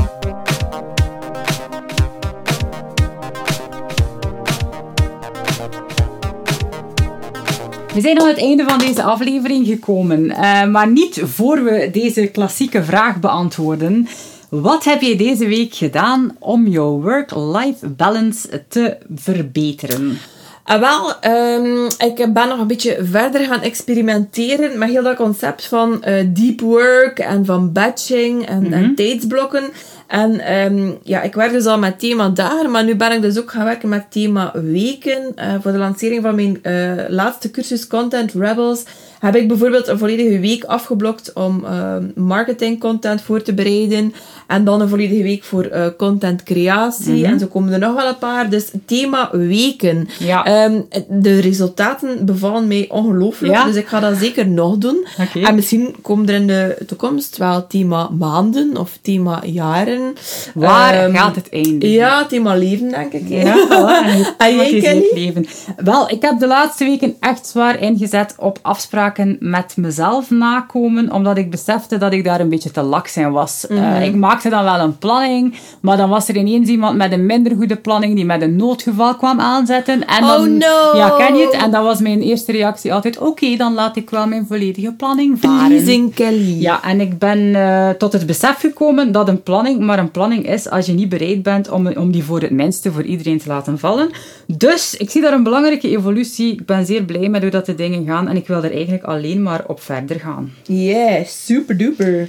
We 7.94 8.00
zijn 8.00 8.20
aan 8.20 8.28
het 8.28 8.38
einde 8.38 8.64
van 8.64 8.78
deze 8.78 9.02
aflevering 9.02 9.66
gekomen, 9.66 10.24
uh, 10.24 10.64
maar 10.64 10.90
niet 10.90 11.22
voor 11.24 11.64
we 11.64 11.88
deze 11.92 12.26
klassieke 12.26 12.84
vraag 12.84 13.20
beantwoorden. 13.20 14.08
Wat 14.50 14.84
heb 14.84 15.00
je 15.00 15.16
deze 15.16 15.46
week 15.46 15.74
gedaan 15.74 16.36
om 16.38 16.66
jouw 16.66 17.00
work-life 17.00 17.88
balance 17.88 18.64
te 18.68 18.96
verbeteren? 19.14 20.18
Ah, 20.64 20.80
wel, 20.80 21.32
um, 21.32 21.86
ik 21.86 22.32
ben 22.32 22.48
nog 22.48 22.58
een 22.58 22.66
beetje 22.66 22.98
verder 23.02 23.40
gaan 23.40 23.60
experimenteren 23.60 24.78
met 24.78 24.88
heel 24.88 25.02
dat 25.02 25.16
concept 25.16 25.66
van 25.66 26.04
uh, 26.08 26.14
deep 26.28 26.60
work 26.60 27.18
en 27.18 27.44
van 27.44 27.72
batching 27.72 28.46
en, 28.46 28.72
en 28.72 28.94
tijdsblokken. 28.94 29.64
En 30.06 30.54
um, 30.54 30.98
ja, 31.02 31.22
ik 31.22 31.34
werk 31.34 31.52
dus 31.52 31.66
al 31.66 31.78
met 31.78 31.98
thema 31.98 32.28
dagen, 32.28 32.70
maar 32.70 32.84
nu 32.84 32.96
ben 32.96 33.12
ik 33.12 33.22
dus 33.22 33.38
ook 33.38 33.50
gaan 33.50 33.64
werken 33.64 33.88
met 33.88 34.10
thema 34.10 34.52
weken. 34.54 35.32
Uh, 35.36 35.54
voor 35.62 35.72
de 35.72 35.78
lancering 35.78 36.22
van 36.22 36.34
mijn 36.34 36.58
uh, 36.62 36.92
laatste 37.08 37.50
cursus 37.50 37.86
Content 37.86 38.32
Rebels 38.32 38.84
heb 39.20 39.36
ik 39.36 39.48
bijvoorbeeld 39.48 39.88
een 39.88 39.98
volledige 39.98 40.38
week 40.38 40.64
afgeblokt 40.64 41.32
om 41.32 41.64
uh, 41.64 41.96
marketing 42.14 42.80
content 42.80 43.22
voor 43.22 43.42
te 43.42 43.54
bereiden. 43.54 44.14
En 44.50 44.64
dan 44.64 44.80
een 44.80 44.88
volledige 44.88 45.22
week 45.22 45.44
voor 45.44 45.66
uh, 45.66 45.86
content 45.96 46.42
creatie. 46.42 47.12
Mm-hmm. 47.12 47.32
En 47.32 47.38
zo 47.38 47.46
komen 47.46 47.72
er 47.72 47.78
nog 47.78 47.94
wel 47.94 48.08
een 48.08 48.18
paar. 48.18 48.50
Dus 48.50 48.70
thema 48.86 49.28
weken. 49.32 50.08
Ja. 50.18 50.64
Um, 50.64 50.86
de 51.08 51.40
resultaten 51.40 52.24
bevallen 52.26 52.66
mij 52.66 52.86
ongelooflijk. 52.88 53.54
Ja. 53.54 53.64
Dus 53.64 53.74
ik 53.74 53.86
ga 53.86 54.00
dat 54.00 54.16
zeker 54.16 54.48
nog 54.48 54.78
doen. 54.78 55.06
Okay. 55.20 55.42
En 55.42 55.54
misschien 55.54 55.94
komen 56.02 56.28
er 56.28 56.34
in 56.34 56.46
de 56.46 56.76
toekomst 56.86 57.36
wel 57.36 57.66
thema 57.66 58.08
maanden 58.18 58.76
of 58.76 58.98
thema 59.02 59.42
jaren. 59.44 60.14
Waar 60.54 61.04
um, 61.04 61.14
gaat 61.14 61.36
het 61.36 61.48
eindigen? 61.50 61.90
Ja, 61.90 62.26
thema 62.26 62.54
leven 62.54 62.88
denk 62.88 63.12
ik. 63.12 63.28
Ja, 63.28 63.66
voilà. 63.68 64.36
en 64.38 64.56
jij, 64.56 64.80
Kelly? 64.80 65.10
leven. 65.14 65.46
Wel, 65.76 66.10
ik 66.10 66.22
heb 66.22 66.38
de 66.38 66.46
laatste 66.46 66.84
weken 66.84 67.16
echt 67.20 67.46
zwaar 67.46 67.80
ingezet 67.80 68.34
op 68.38 68.58
afspraken 68.62 69.36
met 69.40 69.76
mezelf 69.76 70.30
nakomen, 70.30 71.12
omdat 71.12 71.36
ik 71.36 71.50
besefte 71.50 71.98
dat 71.98 72.12
ik 72.12 72.24
daar 72.24 72.40
een 72.40 72.48
beetje 72.48 72.70
te 72.70 72.82
laks 72.82 73.16
in 73.16 73.30
was. 73.30 73.64
Mhm. 73.68 73.78
Uh, 73.78 74.06
ik 74.06 74.14
maakte 74.40 74.64
dan 74.64 74.78
wel 74.78 74.84
een 74.84 74.98
planning, 74.98 75.54
maar 75.80 75.96
dan 75.96 76.08
was 76.08 76.28
er 76.28 76.36
ineens 76.36 76.68
iemand 76.68 76.96
met 76.96 77.12
een 77.12 77.26
minder 77.26 77.56
goede 77.56 77.76
planning 77.76 78.14
die 78.14 78.24
met 78.24 78.42
een 78.42 78.56
noodgeval 78.56 79.16
kwam 79.16 79.40
aanzetten. 79.40 80.06
En 80.06 80.20
dan, 80.20 80.40
oh 80.40 80.46
no! 80.46 80.98
Ja, 80.98 81.10
ken 81.10 81.36
je 81.36 81.44
het? 81.44 81.52
En 81.52 81.70
dat 81.70 81.82
was 81.82 82.00
mijn 82.00 82.22
eerste 82.22 82.52
reactie 82.52 82.94
altijd, 82.94 83.18
oké, 83.18 83.28
okay, 83.28 83.56
dan 83.56 83.74
laat 83.74 83.96
ik 83.96 84.10
wel 84.10 84.26
mijn 84.26 84.46
volledige 84.46 84.92
planning 84.92 85.38
varen. 85.40 86.12
Kelly. 86.14 86.60
Ja, 86.60 86.84
en 86.84 87.00
ik 87.00 87.18
ben 87.18 87.38
uh, 87.38 87.90
tot 87.90 88.12
het 88.12 88.26
besef 88.26 88.60
gekomen 88.60 89.12
dat 89.12 89.28
een 89.28 89.42
planning 89.42 89.80
maar 89.80 89.98
een 89.98 90.10
planning 90.10 90.48
is 90.48 90.70
als 90.70 90.86
je 90.86 90.92
niet 90.92 91.08
bereid 91.08 91.42
bent 91.42 91.70
om, 91.70 91.86
om 91.86 92.10
die 92.10 92.24
voor 92.24 92.40
het 92.40 92.50
minste 92.50 92.92
voor 92.92 93.04
iedereen 93.04 93.38
te 93.38 93.48
laten 93.48 93.78
vallen. 93.78 94.10
Dus 94.46 94.96
ik 94.96 95.10
zie 95.10 95.22
daar 95.22 95.32
een 95.32 95.42
belangrijke 95.42 95.88
evolutie. 95.88 96.52
Ik 96.52 96.66
ben 96.66 96.86
zeer 96.86 97.02
blij 97.02 97.28
met 97.28 97.42
hoe 97.42 97.50
dat 97.50 97.66
de 97.66 97.74
dingen 97.74 98.06
gaan 98.06 98.28
en 98.28 98.36
ik 98.36 98.46
wil 98.46 98.64
er 98.64 98.72
eigenlijk 98.72 99.04
alleen 99.04 99.42
maar 99.42 99.64
op 99.66 99.80
verder 99.80 100.20
gaan. 100.20 100.52
Yeah, 100.66 101.24
super 101.26 101.76
duper. 101.76 102.28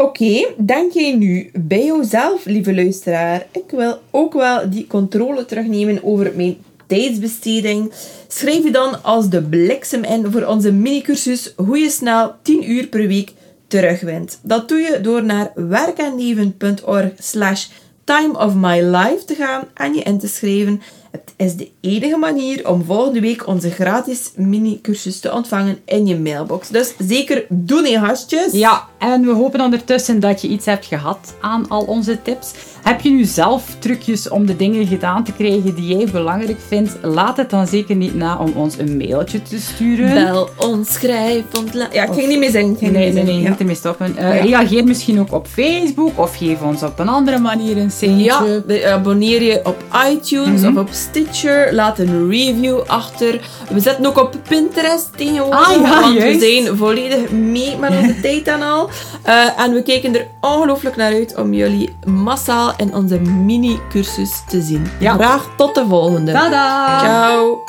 Oké, 0.00 0.24
okay, 0.24 0.54
denk 0.56 0.92
jij 0.92 1.14
nu 1.16 1.50
bij 1.54 1.84
jouzelf, 1.84 2.44
lieve 2.44 2.74
luisteraar, 2.74 3.46
ik 3.52 3.70
wil 3.70 3.98
ook 4.10 4.32
wel 4.32 4.70
die 4.70 4.86
controle 4.86 5.44
terugnemen 5.44 6.04
over 6.04 6.32
mijn 6.36 6.56
tijdsbesteding. 6.86 7.92
Schrijf 8.28 8.64
je 8.64 8.70
dan 8.70 9.02
als 9.02 9.28
de 9.28 9.42
bliksem 9.42 10.04
in 10.04 10.30
voor 10.30 10.44
onze 10.44 10.72
mini-cursus 10.72 11.52
hoe 11.56 11.78
je 11.78 11.90
snel 11.90 12.34
10 12.42 12.70
uur 12.70 12.86
per 12.86 13.06
week 13.06 13.32
terugwint. 13.66 14.38
Dat 14.42 14.68
doe 14.68 14.78
je 14.78 15.00
door 15.00 15.24
naar 15.24 15.52
werkenleven.org 15.54 17.12
slash 17.18 17.66
time 18.04 18.38
of 18.38 18.54
my 18.54 18.82
life 18.82 19.24
te 19.24 19.34
gaan 19.34 19.64
en 19.74 19.94
je 19.94 20.02
in 20.02 20.18
te 20.18 20.28
schrijven. 20.28 20.82
Het 21.10 21.34
is 21.36 21.56
de 21.56 21.70
enige 21.80 22.16
manier 22.16 22.68
om 22.68 22.84
volgende 22.84 23.20
week 23.20 23.46
onze 23.46 23.70
gratis 23.70 24.30
mini-cursus 24.36 25.20
te 25.20 25.32
ontvangen 25.32 25.78
in 25.84 26.06
je 26.06 26.16
mailbox. 26.18 26.68
Dus 26.68 26.94
zeker 26.98 27.44
doen, 27.48 27.84
hè, 27.84 27.98
hartjes. 27.98 28.52
Ja, 28.52 28.88
en 28.98 29.24
we 29.24 29.32
hopen 29.32 29.60
ondertussen 29.60 30.20
dat 30.20 30.42
je 30.42 30.48
iets 30.48 30.66
hebt 30.66 30.86
gehad 30.86 31.34
aan 31.40 31.68
al 31.68 31.82
onze 31.82 32.22
tips. 32.22 32.52
Heb 32.82 33.00
je 33.00 33.10
nu 33.10 33.24
zelf 33.24 33.76
trucjes 33.78 34.28
om 34.28 34.46
de 34.46 34.56
dingen 34.56 34.86
gedaan 34.86 35.24
te 35.24 35.32
krijgen 35.32 35.74
die 35.74 35.96
jij 35.96 36.06
belangrijk 36.12 36.60
vindt? 36.66 36.96
Laat 37.02 37.36
het 37.36 37.50
dan 37.50 37.66
zeker 37.66 37.96
niet 37.96 38.14
na 38.14 38.38
om 38.38 38.52
ons 38.56 38.78
een 38.78 38.96
mailtje 38.96 39.42
te 39.42 39.60
sturen. 39.60 40.24
Bel 40.24 40.48
ons, 40.56 40.92
schrijf 40.92 41.44
ons. 41.58 41.72
Ja, 41.92 42.04
ik 42.04 42.12
ging 42.12 42.28
niet 42.28 42.38
meer 42.38 42.50
zeggen. 42.50 42.76
Nee, 42.80 42.90
nee, 42.90 43.12
nee, 43.12 43.24
nee, 43.24 43.48
niet 43.48 43.58
ermee 43.58 43.74
stoppen. 43.74 44.14
Uh, 44.18 44.44
ja. 44.44 44.58
Reageer 44.58 44.84
misschien 44.84 45.20
ook 45.20 45.32
op 45.32 45.46
Facebook 45.46 46.18
of 46.18 46.36
geef 46.36 46.62
ons 46.62 46.82
op 46.82 46.98
een 46.98 47.08
andere 47.08 47.38
manier 47.38 47.76
een 47.76 47.90
seintje. 47.90 48.64
Ja, 48.66 48.92
abonneer 48.92 49.42
je 49.42 49.60
op 49.64 49.84
iTunes 50.10 50.60
mm-hmm. 50.60 50.76
of 50.76 50.82
op 50.82 50.92
Stitcher. 51.00 51.74
Laat 51.74 51.98
een 51.98 52.30
review 52.30 52.80
achter. 52.86 53.40
We 53.68 53.80
zetten 53.80 54.06
ook 54.06 54.18
op 54.18 54.36
Pinterest 54.48 55.16
tegenwoordig. 55.16 55.68
Ah, 55.68 55.82
ja, 55.82 56.00
want 56.00 56.14
juist. 56.14 56.40
we 56.40 56.46
zijn 56.46 56.76
volledig 56.76 57.30
mee 57.30 57.76
met 57.76 57.90
onze 57.90 58.20
tijd 58.22 58.46
en 58.46 58.62
al. 58.62 58.88
Uh, 59.26 59.60
en 59.60 59.72
we 59.72 59.82
kijken 59.82 60.14
er 60.14 60.26
ongelooflijk 60.40 60.96
naar 60.96 61.12
uit 61.12 61.36
om 61.36 61.54
jullie 61.54 61.96
massaal 62.04 62.72
in 62.76 62.94
onze 62.94 63.20
mini-cursus 63.20 64.42
te 64.48 64.60
zien. 64.60 64.86
Ja. 64.98 65.14
Graag 65.14 65.48
tot 65.56 65.74
de 65.74 65.84
volgende. 65.88 66.32
Tada! 66.32 66.98
Ciao! 66.98 67.64